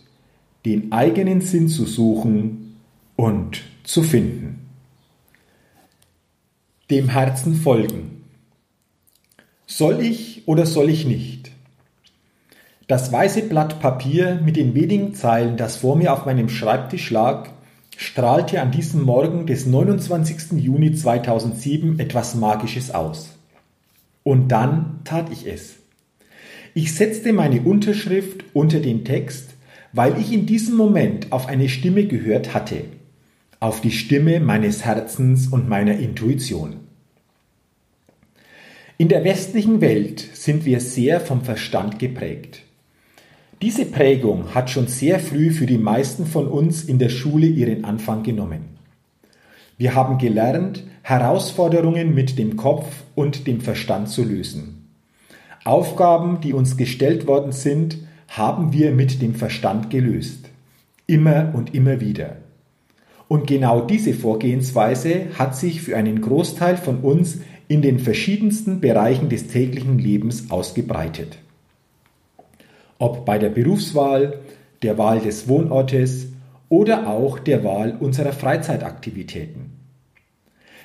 den 0.65 0.91
eigenen 0.91 1.41
Sinn 1.41 1.67
zu 1.67 1.85
suchen 1.85 2.77
und 3.15 3.61
zu 3.83 4.01
finden. 4.01 4.67
Dem 6.89 7.09
Herzen 7.09 7.55
folgen. 7.55 8.23
Soll 9.65 10.01
ich 10.01 10.47
oder 10.47 10.65
soll 10.65 10.89
ich 10.89 11.05
nicht? 11.05 11.51
Das 12.87 13.11
weiße 13.11 13.43
Blatt 13.43 13.79
Papier 13.79 14.39
mit 14.43 14.55
den 14.55 14.75
wenigen 14.75 15.15
Zeilen, 15.15 15.57
das 15.57 15.77
vor 15.77 15.95
mir 15.95 16.13
auf 16.13 16.25
meinem 16.25 16.49
Schreibtisch 16.49 17.09
lag, 17.11 17.49
strahlte 17.97 18.61
an 18.61 18.71
diesem 18.71 19.01
Morgen 19.03 19.45
des 19.45 19.65
29. 19.65 20.53
Juni 20.53 20.93
2007 20.93 21.99
etwas 21.99 22.35
Magisches 22.35 22.91
aus. 22.91 23.37
Und 24.23 24.49
dann 24.49 25.01
tat 25.03 25.31
ich 25.31 25.45
es. 25.45 25.75
Ich 26.73 26.95
setzte 26.95 27.33
meine 27.33 27.61
Unterschrift 27.61 28.45
unter 28.53 28.79
den 28.79 29.05
Text, 29.05 29.51
weil 29.91 30.19
ich 30.19 30.31
in 30.31 30.45
diesem 30.45 30.75
Moment 30.75 31.31
auf 31.31 31.47
eine 31.47 31.69
Stimme 31.69 32.05
gehört 32.05 32.53
hatte, 32.53 32.85
auf 33.59 33.79
die 33.81 33.91
Stimme 33.91 34.39
meines 34.39 34.83
Herzens 34.83 35.47
und 35.47 35.69
meiner 35.69 35.97
Intuition. 35.99 36.77
In 38.97 39.07
der 39.07 39.23
westlichen 39.23 39.81
Welt 39.81 40.19
sind 40.33 40.65
wir 40.65 40.79
sehr 40.79 41.19
vom 41.19 41.41
Verstand 41.43 41.99
geprägt. 41.99 42.63
Diese 43.63 43.85
Prägung 43.85 44.53
hat 44.53 44.69
schon 44.69 44.87
sehr 44.87 45.21
früh 45.21 45.49
für 45.49 45.65
die 45.65 45.77
meisten 45.77 46.25
von 46.25 46.49
uns 46.49 46.83
in 46.83 46.99
der 46.99 47.07
Schule 47.07 47.45
ihren 47.45 47.85
Anfang 47.85 48.21
genommen. 48.21 48.77
Wir 49.77 49.95
haben 49.95 50.17
gelernt, 50.17 50.83
Herausforderungen 51.01 52.13
mit 52.13 52.37
dem 52.37 52.57
Kopf 52.57 52.87
und 53.15 53.47
dem 53.47 53.61
Verstand 53.61 54.09
zu 54.09 54.25
lösen. 54.25 54.89
Aufgaben, 55.63 56.41
die 56.41 56.51
uns 56.51 56.75
gestellt 56.75 57.25
worden 57.25 57.53
sind, 57.53 57.99
haben 58.27 58.73
wir 58.73 58.91
mit 58.91 59.21
dem 59.21 59.33
Verstand 59.33 59.89
gelöst. 59.89 60.49
Immer 61.07 61.53
und 61.55 61.73
immer 61.73 62.01
wieder. 62.01 62.35
Und 63.29 63.47
genau 63.47 63.79
diese 63.79 64.13
Vorgehensweise 64.13 65.27
hat 65.39 65.55
sich 65.55 65.81
für 65.81 65.95
einen 65.95 66.19
Großteil 66.19 66.75
von 66.75 66.97
uns 66.97 67.39
in 67.69 67.81
den 67.81 67.99
verschiedensten 67.99 68.81
Bereichen 68.81 69.29
des 69.29 69.47
täglichen 69.47 69.99
Lebens 69.99 70.51
ausgebreitet. 70.51 71.37
Ob 72.99 73.25
bei 73.25 73.37
der 73.37 73.49
Berufswahl, 73.49 74.39
der 74.81 74.97
Wahl 74.97 75.19
des 75.19 75.47
Wohnortes 75.47 76.27
oder 76.69 77.07
auch 77.07 77.39
der 77.39 77.63
Wahl 77.63 77.95
unserer 77.99 78.33
Freizeitaktivitäten. 78.33 79.71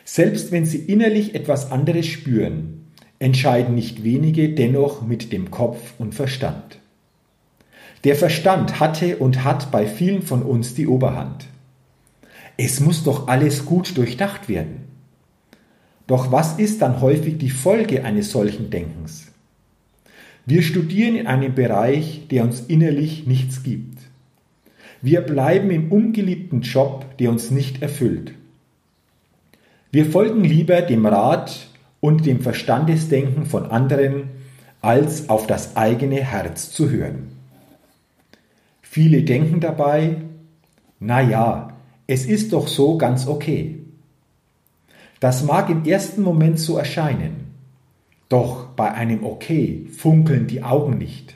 Selbst 0.04 0.52
wenn 0.52 0.64
Sie 0.64 0.78
innerlich 0.78 1.34
etwas 1.34 1.70
anderes 1.70 2.06
spüren, 2.06 2.86
entscheiden 3.18 3.74
nicht 3.74 4.04
wenige 4.04 4.50
dennoch 4.50 5.02
mit 5.02 5.32
dem 5.32 5.50
Kopf 5.50 5.94
und 5.98 6.14
Verstand. 6.14 6.78
Der 8.04 8.14
Verstand 8.14 8.80
hatte 8.80 9.16
und 9.16 9.44
hat 9.44 9.70
bei 9.70 9.86
vielen 9.86 10.22
von 10.22 10.42
uns 10.42 10.74
die 10.74 10.86
Oberhand. 10.86 11.46
Es 12.56 12.80
muss 12.80 13.04
doch 13.04 13.28
alles 13.28 13.66
gut 13.66 13.96
durchdacht 13.96 14.48
werden. 14.48 14.84
Doch 16.06 16.32
was 16.32 16.58
ist 16.58 16.80
dann 16.80 17.00
häufig 17.00 17.38
die 17.38 17.50
Folge 17.50 18.04
eines 18.04 18.30
solchen 18.30 18.70
Denkens? 18.70 19.27
Wir 20.50 20.62
studieren 20.62 21.14
in 21.14 21.26
einem 21.26 21.54
Bereich, 21.54 22.22
der 22.30 22.42
uns 22.42 22.60
innerlich 22.60 23.26
nichts 23.26 23.62
gibt. 23.64 23.98
Wir 25.02 25.20
bleiben 25.20 25.70
im 25.70 25.92
ungeliebten 25.92 26.62
Job, 26.62 27.04
der 27.18 27.28
uns 27.28 27.50
nicht 27.50 27.82
erfüllt. 27.82 28.32
Wir 29.92 30.06
folgen 30.06 30.44
lieber 30.44 30.80
dem 30.80 31.04
Rat 31.04 31.68
und 32.00 32.24
dem 32.24 32.40
Verstandesdenken 32.40 33.44
von 33.44 33.66
anderen, 33.66 34.30
als 34.80 35.28
auf 35.28 35.46
das 35.46 35.76
eigene 35.76 36.24
Herz 36.24 36.72
zu 36.72 36.88
hören. 36.88 37.28
Viele 38.80 39.24
denken 39.24 39.60
dabei, 39.60 40.16
na 40.98 41.20
ja, 41.20 41.76
es 42.06 42.24
ist 42.24 42.54
doch 42.54 42.68
so 42.68 42.96
ganz 42.96 43.26
okay. 43.26 43.80
Das 45.20 45.44
mag 45.44 45.68
im 45.68 45.84
ersten 45.84 46.22
Moment 46.22 46.58
so 46.58 46.78
erscheinen, 46.78 47.47
doch 48.28 48.68
bei 48.76 48.92
einem 48.92 49.24
Okay 49.24 49.86
funkeln 49.96 50.46
die 50.46 50.62
Augen 50.62 50.98
nicht. 50.98 51.34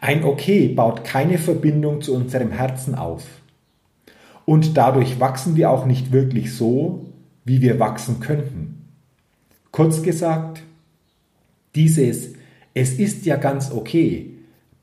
Ein 0.00 0.24
Okay 0.24 0.68
baut 0.68 1.04
keine 1.04 1.38
Verbindung 1.38 2.02
zu 2.02 2.14
unserem 2.14 2.50
Herzen 2.50 2.94
auf. 2.94 3.24
Und 4.44 4.76
dadurch 4.76 5.18
wachsen 5.18 5.56
wir 5.56 5.70
auch 5.70 5.86
nicht 5.86 6.12
wirklich 6.12 6.54
so, 6.54 7.06
wie 7.44 7.60
wir 7.60 7.80
wachsen 7.80 8.20
könnten. 8.20 8.84
Kurz 9.72 10.02
gesagt, 10.02 10.62
dieses 11.74 12.34
Es 12.74 12.94
ist 12.94 13.24
ja 13.26 13.36
ganz 13.36 13.72
okay 13.72 14.36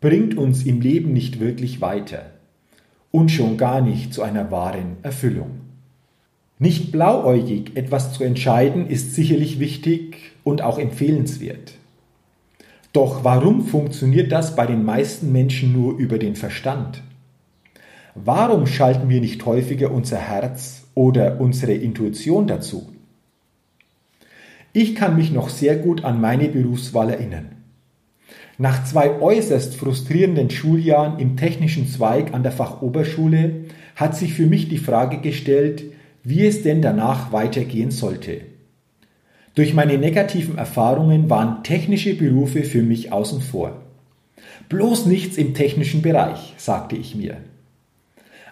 bringt 0.04 0.38
uns 0.38 0.66
im 0.66 0.82
Leben 0.82 1.14
nicht 1.14 1.40
wirklich 1.40 1.80
weiter 1.80 2.32
und 3.10 3.32
schon 3.32 3.56
gar 3.56 3.80
nicht 3.80 4.14
zu 4.14 4.22
einer 4.22 4.52
wahren 4.52 4.98
Erfüllung. 5.02 5.62
Nicht 6.60 6.92
blauäugig 6.92 7.78
etwas 7.78 8.12
zu 8.12 8.26
entscheiden 8.26 8.88
ist 8.90 9.16
sicherlich 9.16 9.62
wichtig 9.62 10.33
und 10.44 10.62
auch 10.62 10.80
empfehlenswert. 10.80 11.74
Doch 12.94 13.24
warum 13.24 13.66
funktioniert 13.66 14.32
das 14.32 14.56
bei 14.56 14.68
den 14.68 14.86
meisten 14.86 15.32
Menschen 15.32 15.74
nur 15.74 15.98
über 15.98 16.20
den 16.20 16.36
Verstand? 16.36 17.02
Warum 18.16 18.68
schalten 18.68 19.10
wir 19.10 19.20
nicht 19.20 19.44
häufiger 19.46 19.92
unser 19.92 20.18
Herz 20.18 20.84
oder 20.94 21.42
unsere 21.42 21.74
Intuition 21.74 22.46
dazu? 22.46 22.94
Ich 24.74 24.96
kann 24.96 25.16
mich 25.16 25.32
noch 25.32 25.50
sehr 25.50 25.76
gut 25.76 26.04
an 26.04 26.22
meine 26.22 26.50
Berufswahl 26.50 27.10
erinnern. 27.10 27.56
Nach 28.60 28.84
zwei 28.86 29.20
äußerst 29.20 29.76
frustrierenden 29.76 30.52
Schuljahren 30.52 31.18
im 31.20 31.38
technischen 31.38 31.88
Zweig 31.88 32.34
an 32.36 32.44
der 32.44 32.52
Fachoberschule 32.52 33.66
hat 33.96 34.16
sich 34.16 34.36
für 34.36 34.46
mich 34.46 34.70
die 34.70 34.78
Frage 34.78 35.18
gestellt, 35.18 35.84
wie 36.24 36.46
es 36.46 36.62
denn 36.62 36.82
danach 36.82 37.32
weitergehen 37.32 37.90
sollte. 37.90 38.53
Durch 39.56 39.74
meine 39.74 39.98
negativen 39.98 40.58
Erfahrungen 40.58 41.30
waren 41.30 41.64
technische 41.64 42.16
Berufe 42.16 42.64
für 42.64 42.82
mich 42.82 43.12
außen 43.12 43.42
vor. 43.42 43.82
Bloß 44.70 45.06
nichts 45.06 45.38
im 45.38 45.54
technischen 45.54 46.02
Bereich, 46.02 46.56
sagte 46.58 46.96
ich 46.96 47.16
mir. 47.16 47.38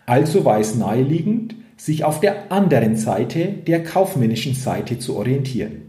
Also 0.05 0.45
war 0.45 0.59
es 0.59 0.75
naheliegend, 0.75 1.55
sich 1.75 2.03
auf 2.03 2.19
der 2.19 2.51
anderen 2.51 2.95
Seite, 2.95 3.47
der 3.47 3.83
kaufmännischen 3.83 4.53
Seite 4.53 4.99
zu 4.99 5.15
orientieren. 5.15 5.81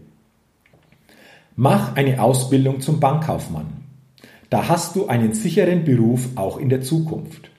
Mach 1.55 1.95
eine 1.95 2.19
Ausbildung 2.19 2.81
zum 2.81 2.99
Bankkaufmann. 2.99 3.67
Da 4.49 4.67
hast 4.67 4.95
du 4.95 5.07
einen 5.07 5.33
sicheren 5.33 5.83
Beruf 5.83 6.29
auch 6.35 6.57
in 6.57 6.69
der 6.69 6.81
Zukunft. 6.81 7.51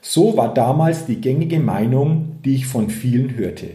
So 0.00 0.36
war 0.36 0.54
damals 0.54 1.06
die 1.06 1.20
gängige 1.20 1.58
Meinung, 1.58 2.36
die 2.44 2.54
ich 2.54 2.66
von 2.66 2.90
vielen 2.90 3.36
hörte. 3.36 3.70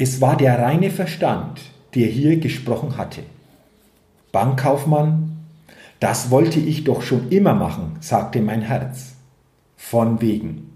Es 0.00 0.20
war 0.20 0.36
der 0.36 0.60
reine 0.60 0.90
Verstand, 0.90 1.60
der 1.96 2.06
hier 2.06 2.38
gesprochen 2.38 2.96
hatte. 2.96 3.22
Bankkaufmann, 4.30 5.36
das 5.98 6.30
wollte 6.30 6.60
ich 6.60 6.84
doch 6.84 7.02
schon 7.02 7.30
immer 7.30 7.54
machen, 7.54 7.96
sagte 7.98 8.40
mein 8.40 8.62
Herz. 8.62 9.16
Von 9.76 10.20
wegen. 10.20 10.70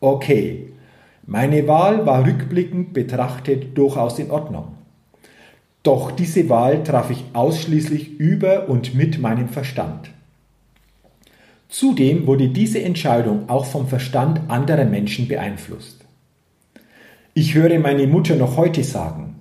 Okay, 0.00 0.68
meine 1.24 1.66
Wahl 1.66 2.04
war 2.04 2.26
rückblickend 2.26 2.92
betrachtet 2.92 3.76
durchaus 3.76 4.18
in 4.18 4.30
Ordnung. 4.30 4.74
Doch 5.82 6.10
diese 6.10 6.50
Wahl 6.50 6.82
traf 6.84 7.10
ich 7.10 7.24
ausschließlich 7.32 8.18
über 8.18 8.68
und 8.68 8.94
mit 8.94 9.18
meinem 9.18 9.48
Verstand. 9.48 10.10
Zudem 11.70 12.26
wurde 12.26 12.48
diese 12.48 12.82
Entscheidung 12.82 13.48
auch 13.48 13.64
vom 13.64 13.88
Verstand 13.88 14.40
anderer 14.48 14.84
Menschen 14.84 15.26
beeinflusst. 15.26 16.05
Ich 17.38 17.52
höre 17.52 17.78
meine 17.80 18.06
Mutter 18.06 18.34
noch 18.34 18.56
heute 18.56 18.82
sagen, 18.82 19.34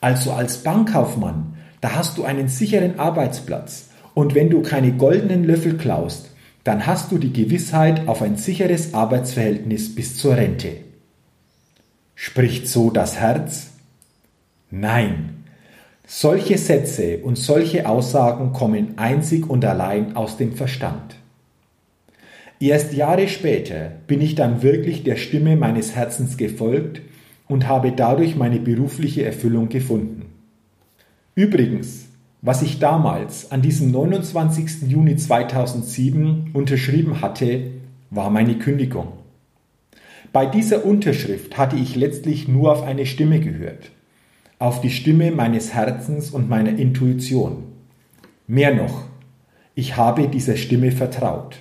also 0.00 0.30
als 0.30 0.58
Bankkaufmann, 0.58 1.56
da 1.80 1.96
hast 1.96 2.18
du 2.18 2.22
einen 2.22 2.46
sicheren 2.46 3.00
Arbeitsplatz 3.00 3.88
und 4.14 4.36
wenn 4.36 4.48
du 4.48 4.62
keine 4.62 4.92
goldenen 4.92 5.42
Löffel 5.42 5.76
klaust, 5.76 6.30
dann 6.62 6.86
hast 6.86 7.10
du 7.10 7.18
die 7.18 7.32
Gewissheit 7.32 8.06
auf 8.06 8.22
ein 8.22 8.36
sicheres 8.36 8.94
Arbeitsverhältnis 8.94 9.92
bis 9.92 10.16
zur 10.16 10.36
Rente. 10.36 10.68
Spricht 12.14 12.68
so 12.68 12.90
das 12.90 13.18
Herz? 13.18 13.70
Nein, 14.70 15.42
solche 16.06 16.58
Sätze 16.58 17.18
und 17.24 17.36
solche 17.36 17.88
Aussagen 17.88 18.52
kommen 18.52 18.98
einzig 18.98 19.50
und 19.50 19.64
allein 19.64 20.14
aus 20.14 20.36
dem 20.36 20.52
Verstand. 20.52 21.16
Erst 22.60 22.92
Jahre 22.92 23.26
später 23.26 23.90
bin 24.06 24.20
ich 24.20 24.36
dann 24.36 24.62
wirklich 24.62 25.02
der 25.02 25.16
Stimme 25.16 25.56
meines 25.56 25.96
Herzens 25.96 26.36
gefolgt 26.36 27.02
und 27.48 27.68
habe 27.68 27.92
dadurch 27.92 28.36
meine 28.36 28.58
berufliche 28.58 29.24
Erfüllung 29.24 29.68
gefunden. 29.68 30.26
Übrigens, 31.34 32.06
was 32.42 32.62
ich 32.62 32.78
damals 32.78 33.50
an 33.50 33.62
diesem 33.62 33.90
29. 33.90 34.88
Juni 34.88 35.16
2007 35.16 36.50
unterschrieben 36.52 37.20
hatte, 37.20 37.70
war 38.10 38.30
meine 38.30 38.56
Kündigung. 38.56 39.12
Bei 40.32 40.46
dieser 40.46 40.84
Unterschrift 40.84 41.56
hatte 41.56 41.76
ich 41.76 41.96
letztlich 41.96 42.48
nur 42.48 42.72
auf 42.72 42.82
eine 42.82 43.06
Stimme 43.06 43.40
gehört 43.40 43.90
auf 44.58 44.80
die 44.80 44.90
Stimme 44.90 45.32
meines 45.32 45.74
Herzens 45.74 46.30
und 46.30 46.48
meiner 46.48 46.78
Intuition. 46.78 47.64
Mehr 48.46 48.74
noch, 48.74 49.04
ich 49.74 49.96
habe 49.96 50.28
dieser 50.28 50.56
Stimme 50.56 50.92
vertraut 50.92 51.58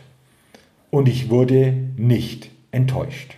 und 0.92 1.10
ich 1.10 1.30
wurde 1.30 1.74
nicht 1.98 2.52
enttäuscht. 2.72 3.36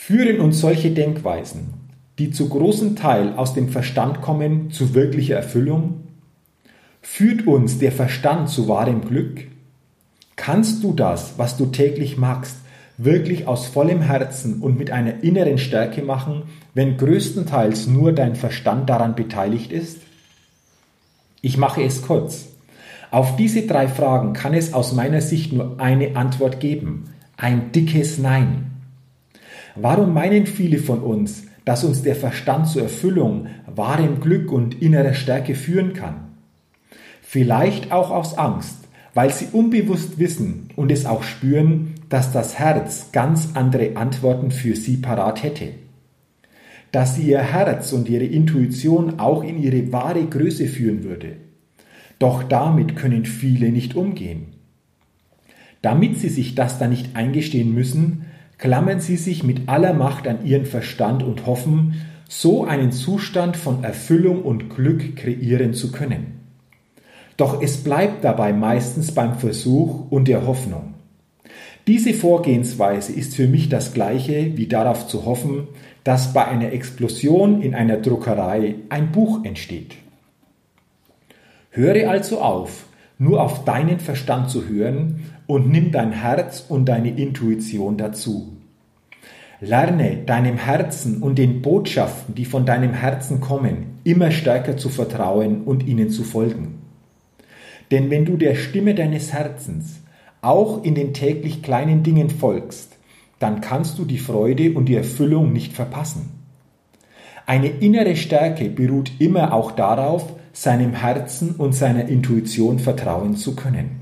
Führen 0.00 0.40
uns 0.40 0.60
solche 0.60 0.92
Denkweisen, 0.92 1.74
die 2.18 2.30
zu 2.30 2.48
großem 2.48 2.96
Teil 2.96 3.34
aus 3.34 3.52
dem 3.52 3.68
Verstand 3.68 4.22
kommen, 4.22 4.70
zu 4.70 4.94
wirklicher 4.94 5.34
Erfüllung? 5.34 6.04
Führt 7.02 7.46
uns 7.46 7.78
der 7.78 7.92
Verstand 7.92 8.48
zu 8.48 8.68
wahrem 8.68 9.02
Glück? 9.02 9.48
Kannst 10.36 10.82
du 10.82 10.94
das, 10.94 11.34
was 11.36 11.58
du 11.58 11.66
täglich 11.66 12.16
magst, 12.16 12.56
wirklich 12.96 13.46
aus 13.46 13.66
vollem 13.66 14.00
Herzen 14.00 14.62
und 14.62 14.78
mit 14.78 14.90
einer 14.92 15.24
inneren 15.24 15.58
Stärke 15.58 16.00
machen, 16.00 16.44
wenn 16.72 16.96
größtenteils 16.96 17.88
nur 17.88 18.12
dein 18.12 18.36
Verstand 18.36 18.88
daran 18.88 19.14
beteiligt 19.14 19.72
ist? 19.72 19.98
Ich 21.42 21.58
mache 21.58 21.82
es 21.82 22.00
kurz. 22.02 22.46
Auf 23.10 23.36
diese 23.36 23.62
drei 23.66 23.88
Fragen 23.88 24.32
kann 24.32 24.54
es 24.54 24.72
aus 24.72 24.94
meiner 24.94 25.20
Sicht 25.20 25.52
nur 25.52 25.80
eine 25.80 26.16
Antwort 26.16 26.60
geben. 26.60 27.10
Ein 27.36 27.72
dickes 27.72 28.16
Nein. 28.16 28.77
Warum 29.80 30.12
meinen 30.12 30.46
viele 30.46 30.78
von 30.78 31.00
uns, 31.00 31.44
dass 31.64 31.84
uns 31.84 32.02
der 32.02 32.16
Verstand 32.16 32.66
zur 32.66 32.82
Erfüllung, 32.82 33.46
wahrem 33.66 34.20
Glück 34.20 34.50
und 34.50 34.82
innerer 34.82 35.14
Stärke 35.14 35.54
führen 35.54 35.92
kann? 35.92 36.28
Vielleicht 37.22 37.92
auch 37.92 38.10
aus 38.10 38.36
Angst, 38.36 38.88
weil 39.14 39.32
sie 39.32 39.46
unbewusst 39.52 40.18
wissen 40.18 40.70
und 40.74 40.90
es 40.90 41.06
auch 41.06 41.22
spüren, 41.22 41.94
dass 42.08 42.32
das 42.32 42.58
Herz 42.58 43.12
ganz 43.12 43.50
andere 43.54 43.96
Antworten 43.96 44.50
für 44.50 44.74
sie 44.74 44.96
parat 44.96 45.42
hätte. 45.42 45.68
Dass 46.90 47.14
sie 47.14 47.28
ihr 47.28 47.40
Herz 47.42 47.92
und 47.92 48.08
ihre 48.08 48.24
Intuition 48.24 49.20
auch 49.20 49.44
in 49.44 49.62
ihre 49.62 49.92
wahre 49.92 50.24
Größe 50.24 50.66
führen 50.66 51.04
würde. 51.04 51.36
Doch 52.18 52.42
damit 52.42 52.96
können 52.96 53.26
viele 53.26 53.70
nicht 53.70 53.94
umgehen. 53.94 54.54
Damit 55.82 56.18
sie 56.18 56.30
sich 56.30 56.54
das 56.56 56.78
dann 56.78 56.90
nicht 56.90 57.14
eingestehen 57.14 57.72
müssen, 57.72 58.24
klammern 58.58 59.00
sie 59.00 59.16
sich 59.16 59.44
mit 59.44 59.68
aller 59.68 59.94
Macht 59.94 60.26
an 60.26 60.44
ihren 60.44 60.66
Verstand 60.66 61.22
und 61.22 61.46
hoffen, 61.46 62.02
so 62.28 62.64
einen 62.64 62.92
Zustand 62.92 63.56
von 63.56 63.82
Erfüllung 63.82 64.42
und 64.42 64.68
Glück 64.68 65.16
kreieren 65.16 65.72
zu 65.72 65.90
können. 65.90 66.40
Doch 67.36 67.62
es 67.62 67.78
bleibt 67.78 68.24
dabei 68.24 68.52
meistens 68.52 69.12
beim 69.12 69.38
Versuch 69.38 70.10
und 70.10 70.28
der 70.28 70.46
Hoffnung. 70.46 70.94
Diese 71.86 72.12
Vorgehensweise 72.12 73.12
ist 73.12 73.34
für 73.34 73.46
mich 73.46 73.70
das 73.70 73.94
gleiche 73.94 74.56
wie 74.58 74.66
darauf 74.66 75.06
zu 75.06 75.24
hoffen, 75.24 75.68
dass 76.04 76.34
bei 76.34 76.44
einer 76.44 76.72
Explosion 76.72 77.62
in 77.62 77.74
einer 77.74 77.96
Druckerei 77.96 78.74
ein 78.90 79.10
Buch 79.10 79.44
entsteht. 79.44 79.94
Höre 81.70 82.10
also 82.10 82.40
auf, 82.40 82.86
nur 83.18 83.42
auf 83.42 83.64
deinen 83.64 84.00
Verstand 84.00 84.50
zu 84.50 84.68
hören 84.68 85.20
und 85.48 85.68
nimm 85.68 85.90
dein 85.90 86.12
Herz 86.12 86.64
und 86.68 86.84
deine 86.84 87.10
Intuition 87.10 87.96
dazu. 87.96 88.52
Lerne 89.60 90.18
deinem 90.18 90.56
Herzen 90.56 91.20
und 91.22 91.36
den 91.36 91.62
Botschaften, 91.62 92.36
die 92.36 92.44
von 92.44 92.64
deinem 92.64 92.92
Herzen 92.92 93.40
kommen, 93.40 93.98
immer 94.04 94.30
stärker 94.30 94.76
zu 94.76 94.88
vertrauen 94.88 95.62
und 95.64 95.84
ihnen 95.84 96.10
zu 96.10 96.22
folgen. 96.22 96.78
Denn 97.90 98.10
wenn 98.10 98.26
du 98.26 98.36
der 98.36 98.54
Stimme 98.54 98.94
deines 98.94 99.32
Herzens 99.32 100.00
auch 100.42 100.84
in 100.84 100.94
den 100.94 101.14
täglich 101.14 101.62
kleinen 101.62 102.02
Dingen 102.02 102.30
folgst, 102.30 102.96
dann 103.38 103.60
kannst 103.60 103.98
du 103.98 104.04
die 104.04 104.18
Freude 104.18 104.74
und 104.74 104.86
die 104.86 104.96
Erfüllung 104.96 105.52
nicht 105.52 105.72
verpassen. 105.72 106.28
Eine 107.46 107.68
innere 107.68 108.16
Stärke 108.16 108.68
beruht 108.68 109.12
immer 109.18 109.54
auch 109.54 109.72
darauf, 109.72 110.34
seinem 110.52 110.92
Herzen 110.92 111.54
und 111.56 111.74
seiner 111.74 112.06
Intuition 112.06 112.78
vertrauen 112.78 113.36
zu 113.36 113.56
können. 113.56 113.97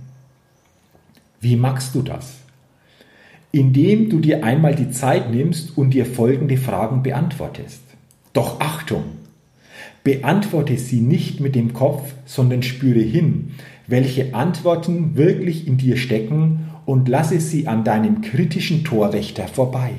Wie 1.47 1.55
machst 1.55 1.95
du 1.95 2.03
das? 2.03 2.41
Indem 3.53 4.11
du 4.11 4.19
dir 4.19 4.43
einmal 4.43 4.75
die 4.75 4.91
Zeit 4.91 5.31
nimmst 5.31 5.79
und 5.79 5.91
dir 5.91 6.05
folgende 6.05 6.57
Fragen 6.57 7.05
beantwortest. 7.05 7.83
Doch 8.33 8.59
Achtung! 8.59 9.05
Beantworte 10.03 10.77
sie 10.77 11.01
nicht 11.01 11.39
mit 11.39 11.55
dem 11.55 11.73
Kopf, 11.73 12.15
sondern 12.25 12.65
spüre 12.65 12.99
hin, 12.99 13.53
welche 13.87 14.35
Antworten 14.35 15.15
wirklich 15.15 15.69
in 15.69 15.77
dir 15.77 15.97
stecken 15.99 16.71
und 16.85 17.09
lasse 17.09 17.39
sie 17.39 17.69
an 17.69 17.85
deinem 17.85 18.23
kritischen 18.23 18.83
Torwächter 18.83 19.47
vorbei. 19.47 19.93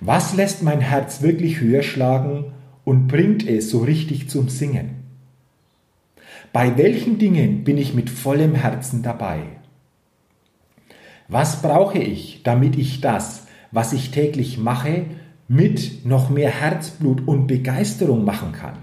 Was 0.00 0.36
lässt 0.36 0.62
mein 0.62 0.82
Herz 0.82 1.22
wirklich 1.22 1.60
höher 1.60 1.82
schlagen 1.82 2.52
und 2.84 3.06
bringt 3.06 3.48
es 3.48 3.70
so 3.70 3.78
richtig 3.78 4.28
zum 4.28 4.50
Singen? 4.50 5.03
Bei 6.54 6.78
welchen 6.78 7.18
Dingen 7.18 7.64
bin 7.64 7.76
ich 7.78 7.94
mit 7.94 8.08
vollem 8.08 8.54
Herzen 8.54 9.02
dabei? 9.02 9.40
Was 11.26 11.62
brauche 11.62 11.98
ich, 11.98 12.44
damit 12.44 12.78
ich 12.78 13.00
das, 13.00 13.48
was 13.72 13.92
ich 13.92 14.12
täglich 14.12 14.56
mache, 14.56 15.06
mit 15.48 16.06
noch 16.06 16.30
mehr 16.30 16.50
Herzblut 16.50 17.26
und 17.26 17.48
Begeisterung 17.48 18.24
machen 18.24 18.52
kann? 18.52 18.78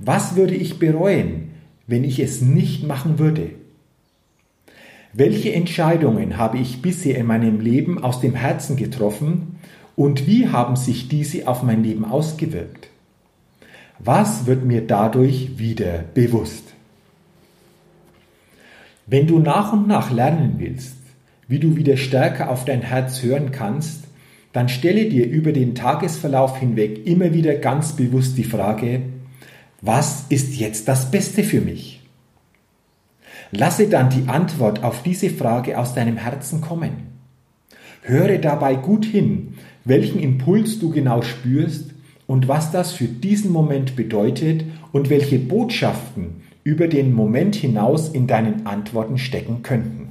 Was 0.00 0.34
würde 0.34 0.56
ich 0.56 0.80
bereuen, 0.80 1.52
wenn 1.86 2.02
ich 2.02 2.18
es 2.18 2.42
nicht 2.42 2.82
machen 2.82 3.20
würde? 3.20 3.52
Welche 5.12 5.52
Entscheidungen 5.52 6.36
habe 6.36 6.58
ich 6.58 6.82
bisher 6.82 7.16
in 7.16 7.26
meinem 7.26 7.60
Leben 7.60 8.02
aus 8.02 8.20
dem 8.20 8.34
Herzen 8.34 8.76
getroffen 8.76 9.60
und 9.94 10.26
wie 10.26 10.48
haben 10.48 10.74
sich 10.74 11.06
diese 11.06 11.46
auf 11.46 11.62
mein 11.62 11.84
Leben 11.84 12.04
ausgewirkt? 12.04 12.87
Was 13.98 14.46
wird 14.46 14.64
mir 14.64 14.86
dadurch 14.86 15.58
wieder 15.58 16.04
bewusst? 16.14 16.64
Wenn 19.06 19.26
du 19.26 19.38
nach 19.38 19.72
und 19.72 19.88
nach 19.88 20.12
lernen 20.12 20.54
willst, 20.58 20.96
wie 21.48 21.58
du 21.58 21.76
wieder 21.76 21.96
stärker 21.96 22.50
auf 22.50 22.64
dein 22.64 22.82
Herz 22.82 23.22
hören 23.22 23.50
kannst, 23.50 24.04
dann 24.52 24.68
stelle 24.68 25.06
dir 25.06 25.26
über 25.26 25.52
den 25.52 25.74
Tagesverlauf 25.74 26.58
hinweg 26.58 27.06
immer 27.06 27.32
wieder 27.32 27.54
ganz 27.54 27.96
bewusst 27.96 28.38
die 28.38 28.44
Frage, 28.44 29.02
was 29.80 30.26
ist 30.28 30.56
jetzt 30.56 30.88
das 30.88 31.10
Beste 31.10 31.42
für 31.42 31.60
mich? 31.60 32.02
Lasse 33.50 33.88
dann 33.88 34.10
die 34.10 34.28
Antwort 34.28 34.84
auf 34.84 35.02
diese 35.02 35.30
Frage 35.30 35.78
aus 35.78 35.94
deinem 35.94 36.18
Herzen 36.18 36.60
kommen. 36.60 37.08
Höre 38.02 38.38
dabei 38.38 38.74
gut 38.74 39.04
hin, 39.04 39.54
welchen 39.84 40.20
Impuls 40.20 40.78
du 40.78 40.90
genau 40.90 41.22
spürst 41.22 41.90
und 42.28 42.46
was 42.46 42.70
das 42.70 42.92
für 42.92 43.06
diesen 43.06 43.50
Moment 43.50 43.96
bedeutet 43.96 44.62
und 44.92 45.10
welche 45.10 45.40
Botschaften 45.40 46.42
über 46.62 46.86
den 46.86 47.14
Moment 47.14 47.56
hinaus 47.56 48.10
in 48.10 48.28
deinen 48.28 48.66
Antworten 48.66 49.18
stecken 49.18 49.62
könnten. 49.62 50.10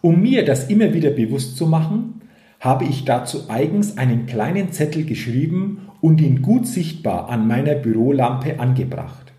Um 0.00 0.22
mir 0.22 0.44
das 0.44 0.70
immer 0.70 0.94
wieder 0.94 1.10
bewusst 1.10 1.56
zu 1.56 1.66
machen, 1.66 2.22
habe 2.60 2.84
ich 2.84 3.04
dazu 3.04 3.50
eigens 3.50 3.98
einen 3.98 4.26
kleinen 4.26 4.70
Zettel 4.70 5.04
geschrieben 5.04 5.88
und 6.00 6.20
ihn 6.20 6.42
gut 6.42 6.68
sichtbar 6.68 7.28
an 7.28 7.48
meiner 7.48 7.74
Bürolampe 7.74 8.60
angebracht. 8.60 9.32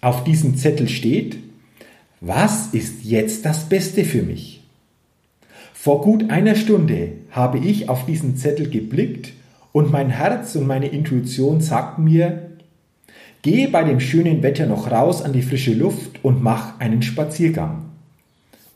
Auf 0.00 0.24
diesem 0.24 0.56
Zettel 0.56 0.88
steht, 0.88 1.38
was 2.20 2.74
ist 2.74 3.04
jetzt 3.04 3.46
das 3.46 3.68
Beste 3.68 4.04
für 4.04 4.22
mich? 4.22 4.64
Vor 5.72 6.00
gut 6.00 6.30
einer 6.30 6.56
Stunde 6.56 7.12
habe 7.30 7.58
ich 7.58 7.88
auf 7.88 8.06
diesen 8.06 8.36
Zettel 8.36 8.68
geblickt 8.68 9.35
und 9.76 9.92
mein 9.92 10.08
Herz 10.08 10.56
und 10.56 10.66
meine 10.66 10.88
Intuition 10.88 11.60
sagten 11.60 12.04
mir, 12.04 12.52
gehe 13.42 13.68
bei 13.68 13.84
dem 13.84 14.00
schönen 14.00 14.42
Wetter 14.42 14.64
noch 14.64 14.90
raus 14.90 15.20
an 15.20 15.34
die 15.34 15.42
frische 15.42 15.74
Luft 15.74 16.24
und 16.24 16.42
mach 16.42 16.80
einen 16.80 17.02
Spaziergang. 17.02 17.90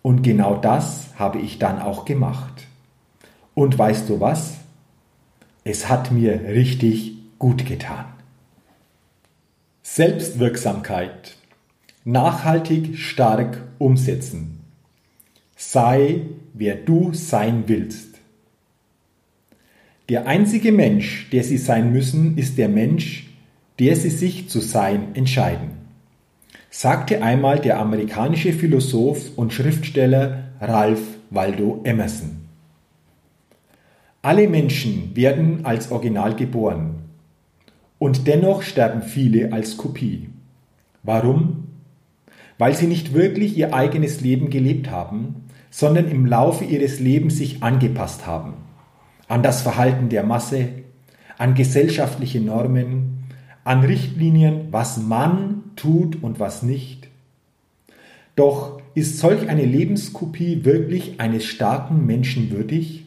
Und 0.03 0.21
genau 0.21 0.57
das 0.57 1.07
habe 1.19 1.39
ich 1.39 1.59
dann 1.59 1.81
auch 1.81 2.05
gemacht. 2.05 2.67
Und 3.55 3.79
weißt 3.79 4.11
du 4.11 4.21
was? 4.21 4.59
Es 5.65 5.89
hat 5.89 6.13
mir 6.13 6.39
richtig 6.49 7.15
gut 7.39 7.65
getan. 7.65 8.05
Selbstwirksamkeit. 9.83 11.35
Nachhaltig 12.05 12.99
stark 12.99 13.63
umsetzen. 13.79 14.61
Sei, 15.57 16.27
wer 16.53 16.75
du 16.75 17.15
sein 17.15 17.65
willst. 17.69 18.10
Der 20.11 20.27
einzige 20.27 20.73
Mensch, 20.73 21.29
der 21.31 21.45
sie 21.45 21.57
sein 21.57 21.93
müssen, 21.93 22.37
ist 22.37 22.59
der 22.59 22.69
Mensch, 22.69 23.31
der 23.79 23.95
sie 23.95 24.11
sich 24.11 24.49
zu 24.49 24.59
sein 24.59 25.15
entscheiden, 25.15 25.69
sagte 26.69 27.23
einmal 27.23 27.61
der 27.61 27.79
amerikanische 27.79 28.53
Philosoph 28.53 29.39
und 29.39 29.53
Schriftsteller 29.53 30.51
Ralph 30.61 31.01
Waldo 31.31 31.83
Emerson. 31.85 32.41
Alle 34.21 34.49
Menschen 34.49 35.15
werden 35.15 35.65
als 35.65 35.93
Original 35.93 36.35
geboren 36.35 36.97
und 38.01 38.27
dennoch 38.27 38.63
sterben 38.63 39.03
viele 39.03 39.53
als 39.53 39.77
Kopie. 39.77 40.31
Warum? 41.05 41.69
Weil 42.59 42.75
sie 42.75 42.89
nicht 42.89 43.15
wirklich 43.15 43.57
ihr 43.57 43.75
eigenes 43.75 44.21
Leben 44.23 44.51
gelebt 44.51 44.91
haben, 44.91 45.45
sondern 45.71 46.11
im 46.11 46.27
Laufe 46.27 46.65
ihres 46.65 46.99
Lebens 46.99 47.37
sich 47.37 47.63
angepasst 47.63 48.27
haben 48.27 48.55
an 49.31 49.45
das 49.45 49.63
Verhalten 49.63 50.09
der 50.09 50.25
Masse, 50.25 50.69
an 51.39 51.55
gesellschaftliche 51.55 52.41
Normen, 52.41 53.29
an 53.63 53.85
Richtlinien, 53.85 54.67
was 54.73 54.99
man 54.99 55.63
tut 55.77 56.21
und 56.21 56.41
was 56.41 56.65
nicht. 56.65 57.07
Doch 58.35 58.83
ist 58.95 59.19
solch 59.19 59.49
eine 59.49 59.65
Lebenskopie 59.65 60.65
wirklich 60.65 61.21
eines 61.21 61.45
starken 61.45 62.07
Menschen 62.07 62.51
würdig? 62.51 63.05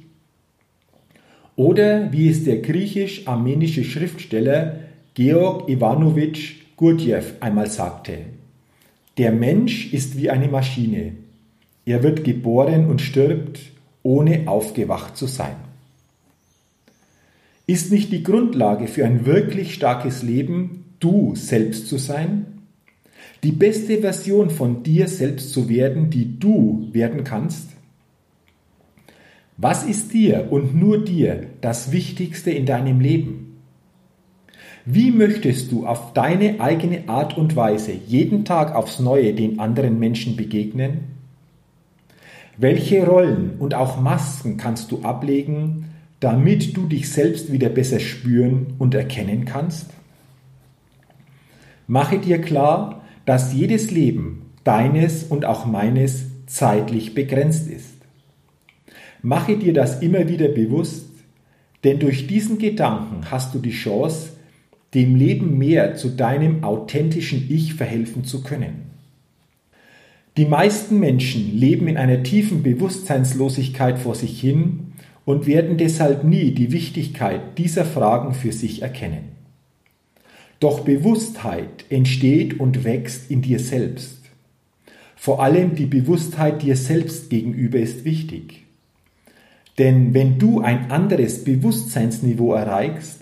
Oder 1.57 2.13
wie 2.13 2.29
es 2.29 2.45
der 2.45 2.59
griechisch-armenische 2.59 3.83
Schriftsteller 3.83 4.77
Georg 5.15 5.67
Ivanovich 5.67 6.63
Gurdjieff 6.77 7.33
einmal 7.41 7.69
sagte, 7.69 8.19
der 9.17 9.33
Mensch 9.33 9.91
ist 9.91 10.17
wie 10.17 10.29
eine 10.29 10.47
Maschine. 10.47 11.17
Er 11.85 12.01
wird 12.01 12.23
geboren 12.23 12.89
und 12.89 13.01
stirbt, 13.01 13.59
ohne 14.03 14.47
aufgewacht 14.47 15.17
zu 15.17 15.27
sein. 15.27 15.55
Ist 17.65 17.91
nicht 17.91 18.11
die 18.11 18.23
Grundlage 18.23 18.87
für 18.87 19.05
ein 19.05 19.25
wirklich 19.25 19.73
starkes 19.73 20.21
Leben, 20.21 20.85
du 20.99 21.33
selbst 21.35 21.87
zu 21.87 21.97
sein? 21.97 22.45
Die 23.43 23.53
beste 23.53 23.99
Version 23.99 24.49
von 24.49 24.83
dir 24.83 25.07
selbst 25.07 25.53
zu 25.53 25.69
werden, 25.69 26.09
die 26.09 26.39
du 26.39 26.89
werden 26.91 27.23
kannst? 27.23 27.69
Was 29.55 29.85
ist 29.85 30.13
dir 30.13 30.47
und 30.49 30.75
nur 30.75 31.05
dir 31.05 31.47
das 31.61 31.91
Wichtigste 31.93 32.51
in 32.51 32.65
deinem 32.65 32.99
Leben? 32.99 33.61
Wie 34.85 35.11
möchtest 35.11 35.71
du 35.71 35.85
auf 35.85 36.11
deine 36.11 36.59
eigene 36.59 37.07
Art 37.07 37.37
und 37.37 37.55
Weise 37.55 37.93
jeden 37.93 38.43
Tag 38.43 38.75
aufs 38.75 38.99
Neue 38.99 39.33
den 39.33 39.59
anderen 39.59 39.99
Menschen 39.99 40.35
begegnen? 40.35 41.05
Welche 42.57 43.05
Rollen 43.05 43.51
und 43.59 43.73
auch 43.73 44.01
Masken 44.01 44.57
kannst 44.57 44.91
du 44.91 45.01
ablegen, 45.01 45.92
damit 46.23 46.77
du 46.77 46.87
dich 46.87 47.09
selbst 47.09 47.51
wieder 47.51 47.67
besser 47.67 47.99
spüren 47.99 48.75
und 48.79 48.95
erkennen 48.95 49.43
kannst? 49.43 49.87
Mache 51.85 52.17
dir 52.17 52.39
klar, 52.39 53.03
dass 53.25 53.53
jedes 53.53 53.91
Leben, 53.91 54.53
deines 54.63 55.25
und 55.25 55.43
auch 55.43 55.65
meines, 55.65 56.23
zeitlich 56.45 57.13
begrenzt 57.13 57.69
ist. 57.69 57.95
Mache 59.21 59.57
dir 59.57 59.73
das 59.73 60.01
immer 60.01 60.29
wieder 60.29 60.47
bewusst, 60.47 61.09
denn 61.83 61.99
durch 61.99 62.25
diesen 62.25 62.57
Gedanken 62.57 63.29
hast 63.29 63.53
du 63.53 63.59
die 63.59 63.71
Chance, 63.71 64.29
dem 64.93 65.17
Leben 65.17 65.57
mehr 65.57 65.95
zu 65.95 66.07
deinem 66.07 66.63
authentischen 66.63 67.47
Ich 67.49 67.73
verhelfen 67.73 68.23
zu 68.23 68.43
können. 68.43 68.91
Die 70.37 70.45
meisten 70.45 71.01
Menschen 71.01 71.57
leben 71.57 71.89
in 71.89 71.97
einer 71.97 72.23
tiefen 72.23 72.63
Bewusstseinslosigkeit 72.63 73.99
vor 73.99 74.15
sich 74.15 74.39
hin 74.39 74.92
und 75.25 75.47
werden 75.47 75.77
deshalb 75.77 76.23
nie 76.23 76.51
die 76.51 76.71
Wichtigkeit 76.71 77.57
dieser 77.57 77.85
Fragen 77.85 78.33
für 78.33 78.51
sich 78.51 78.81
erkennen. 78.81 79.29
Doch 80.59 80.81
Bewusstheit 80.81 81.85
entsteht 81.89 82.59
und 82.59 82.83
wächst 82.83 83.29
in 83.29 83.41
dir 83.41 83.59
selbst. 83.59 84.19
Vor 85.15 85.41
allem 85.41 85.75
die 85.75 85.85
Bewusstheit 85.85 86.61
dir 86.61 86.75
selbst 86.75 87.29
gegenüber 87.29 87.79
ist 87.79 88.05
wichtig. 88.05 88.63
Denn 89.77 90.13
wenn 90.13 90.37
du 90.37 90.61
ein 90.61 90.91
anderes 90.91 91.43
Bewusstseinsniveau 91.43 92.53
erreichst, 92.53 93.21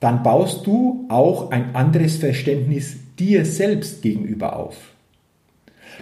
dann 0.00 0.22
baust 0.22 0.66
du 0.66 1.06
auch 1.08 1.50
ein 1.50 1.74
anderes 1.74 2.16
Verständnis 2.16 2.96
dir 3.18 3.44
selbst 3.44 4.02
gegenüber 4.02 4.56
auf. 4.56 4.76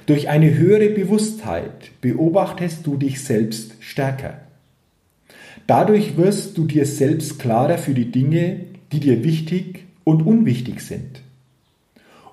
Durch 0.04 0.28
eine 0.28 0.54
höhere 0.54 0.90
Bewusstheit 0.90 1.90
beobachtest 2.00 2.86
du 2.86 2.96
dich 2.96 3.22
selbst 3.24 3.72
stärker. 3.80 4.45
Dadurch 5.66 6.16
wirst 6.16 6.56
du 6.58 6.64
dir 6.64 6.86
selbst 6.86 7.38
klarer 7.38 7.78
für 7.78 7.94
die 7.94 8.10
Dinge, 8.12 8.60
die 8.92 9.00
dir 9.00 9.24
wichtig 9.24 9.84
und 10.04 10.22
unwichtig 10.22 10.80
sind. 10.80 11.22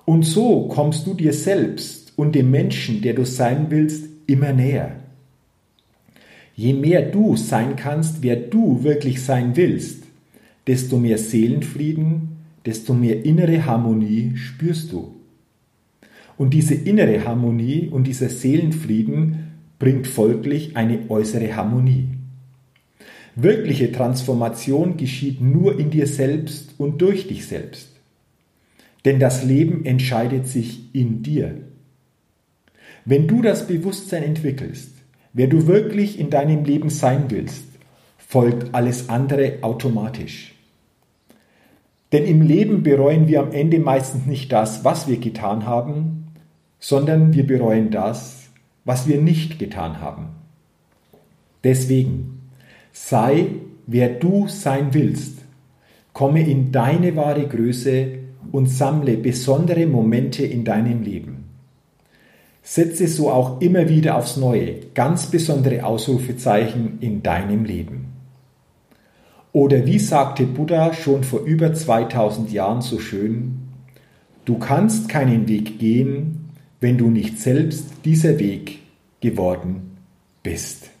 Und 0.04 0.24
so 0.24 0.68
kommst 0.68 1.06
du 1.06 1.14
dir 1.14 1.32
selbst 1.32 2.12
und 2.16 2.34
dem 2.34 2.50
Menschen, 2.50 3.02
der 3.02 3.14
du 3.14 3.24
sein 3.24 3.66
willst, 3.70 4.04
immer 4.26 4.52
näher. 4.52 4.96
Je 6.54 6.72
mehr 6.72 7.02
du 7.02 7.36
sein 7.36 7.74
kannst, 7.74 8.22
wer 8.22 8.36
du 8.36 8.84
wirklich 8.84 9.22
sein 9.22 9.56
willst, 9.56 10.04
desto 10.66 10.98
mehr 10.98 11.18
Seelenfrieden, 11.18 12.36
desto 12.64 12.94
mehr 12.94 13.24
innere 13.24 13.66
Harmonie 13.66 14.36
spürst 14.36 14.92
du. 14.92 15.16
Und 16.36 16.54
diese 16.54 16.74
innere 16.74 17.24
Harmonie 17.24 17.88
und 17.90 18.06
dieser 18.06 18.28
Seelenfrieden 18.28 19.52
bringt 19.78 20.06
folglich 20.06 20.76
eine 20.76 21.10
äußere 21.10 21.56
Harmonie. 21.56 22.13
Wirkliche 23.36 23.90
Transformation 23.90 24.96
geschieht 24.96 25.40
nur 25.40 25.78
in 25.78 25.90
dir 25.90 26.06
selbst 26.06 26.74
und 26.78 27.02
durch 27.02 27.26
dich 27.26 27.46
selbst. 27.46 27.88
Denn 29.04 29.18
das 29.18 29.44
Leben 29.44 29.84
entscheidet 29.84 30.46
sich 30.46 30.94
in 30.94 31.22
dir. 31.22 31.56
Wenn 33.04 33.26
du 33.26 33.42
das 33.42 33.66
Bewusstsein 33.66 34.22
entwickelst, 34.22 34.90
wer 35.32 35.48
du 35.48 35.66
wirklich 35.66 36.18
in 36.18 36.30
deinem 36.30 36.64
Leben 36.64 36.90
sein 36.90 37.24
willst, 37.28 37.64
folgt 38.16 38.74
alles 38.74 39.08
andere 39.08 39.58
automatisch. 39.62 40.54
Denn 42.12 42.24
im 42.24 42.40
Leben 42.40 42.84
bereuen 42.84 43.26
wir 43.26 43.40
am 43.40 43.52
Ende 43.52 43.80
meistens 43.80 44.26
nicht 44.26 44.52
das, 44.52 44.84
was 44.84 45.08
wir 45.08 45.18
getan 45.18 45.66
haben, 45.66 46.28
sondern 46.78 47.34
wir 47.34 47.46
bereuen 47.46 47.90
das, 47.90 48.48
was 48.84 49.08
wir 49.08 49.20
nicht 49.20 49.58
getan 49.58 50.00
haben. 50.00 50.28
Deswegen 51.64 52.33
sei, 52.94 53.48
wer 53.86 54.08
du 54.08 54.46
sein 54.48 54.94
willst, 54.94 55.40
komme 56.14 56.48
in 56.48 56.72
deine 56.72 57.14
wahre 57.16 57.46
Größe 57.46 58.06
und 58.52 58.70
sammle 58.70 59.16
besondere 59.16 59.86
Momente 59.86 60.46
in 60.46 60.64
deinem 60.64 61.02
Leben. 61.02 61.44
Setze 62.62 63.08
so 63.08 63.30
auch 63.30 63.60
immer 63.60 63.90
wieder 63.90 64.16
aufs 64.16 64.38
Neue 64.38 64.76
ganz 64.94 65.26
besondere 65.26 65.84
Ausrufezeichen 65.84 66.98
in 67.00 67.22
deinem 67.22 67.64
Leben. 67.64 68.06
Oder 69.52 69.84
wie 69.86 69.98
sagte 69.98 70.44
Buddha 70.44 70.94
schon 70.94 71.24
vor 71.24 71.40
über 71.40 71.74
2000 71.74 72.52
Jahren 72.52 72.80
so 72.80 72.98
schön, 72.98 73.68
du 74.44 74.58
kannst 74.58 75.08
keinen 75.08 75.46
Weg 75.48 75.78
gehen, 75.78 76.50
wenn 76.80 76.96
du 76.96 77.10
nicht 77.10 77.38
selbst 77.40 77.86
dieser 78.04 78.38
Weg 78.38 78.78
geworden 79.20 79.96
bist. 80.42 80.93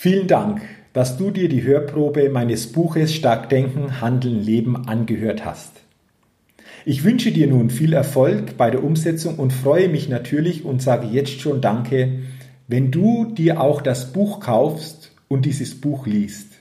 Vielen 0.00 0.28
Dank, 0.28 0.60
dass 0.92 1.16
du 1.16 1.32
dir 1.32 1.48
die 1.48 1.64
Hörprobe 1.64 2.30
meines 2.30 2.68
Buches 2.68 3.12
Stark 3.12 3.48
Denken, 3.48 4.00
Handeln, 4.00 4.40
Leben 4.40 4.86
angehört 4.86 5.44
hast. 5.44 5.72
Ich 6.84 7.02
wünsche 7.02 7.32
dir 7.32 7.48
nun 7.48 7.68
viel 7.68 7.92
Erfolg 7.94 8.56
bei 8.56 8.70
der 8.70 8.84
Umsetzung 8.84 9.40
und 9.40 9.52
freue 9.52 9.88
mich 9.88 10.08
natürlich 10.08 10.64
und 10.64 10.80
sage 10.80 11.08
jetzt 11.08 11.40
schon 11.40 11.60
Danke, 11.60 12.20
wenn 12.68 12.92
du 12.92 13.24
dir 13.24 13.60
auch 13.60 13.80
das 13.80 14.12
Buch 14.12 14.38
kaufst 14.38 15.10
und 15.26 15.46
dieses 15.46 15.80
Buch 15.80 16.06
liest 16.06 16.52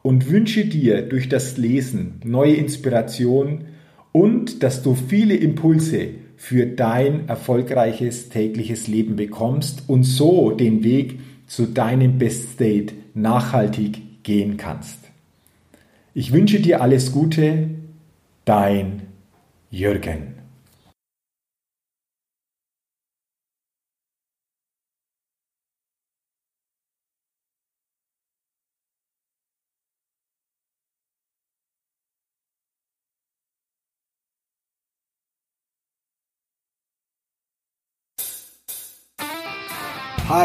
und 0.00 0.30
wünsche 0.30 0.64
dir 0.64 1.02
durch 1.02 1.28
das 1.28 1.58
Lesen 1.58 2.22
neue 2.24 2.54
Inspiration 2.54 3.66
und 4.12 4.62
dass 4.62 4.82
du 4.82 4.94
viele 4.94 5.36
Impulse 5.36 6.08
für 6.38 6.64
dein 6.64 7.28
erfolgreiches 7.28 8.30
tägliches 8.30 8.88
Leben 8.88 9.16
bekommst 9.16 9.82
und 9.88 10.04
so 10.04 10.52
den 10.52 10.82
Weg 10.82 11.18
zu 11.48 11.66
deinem 11.66 12.18
Best 12.18 12.52
State 12.52 12.94
nachhaltig 13.14 14.22
gehen 14.22 14.56
kannst. 14.56 14.98
Ich 16.14 16.32
wünsche 16.32 16.60
dir 16.60 16.80
alles 16.80 17.10
Gute, 17.10 17.70
dein 18.44 19.02
Jürgen. 19.70 20.37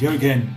Jürgen. 0.00 0.54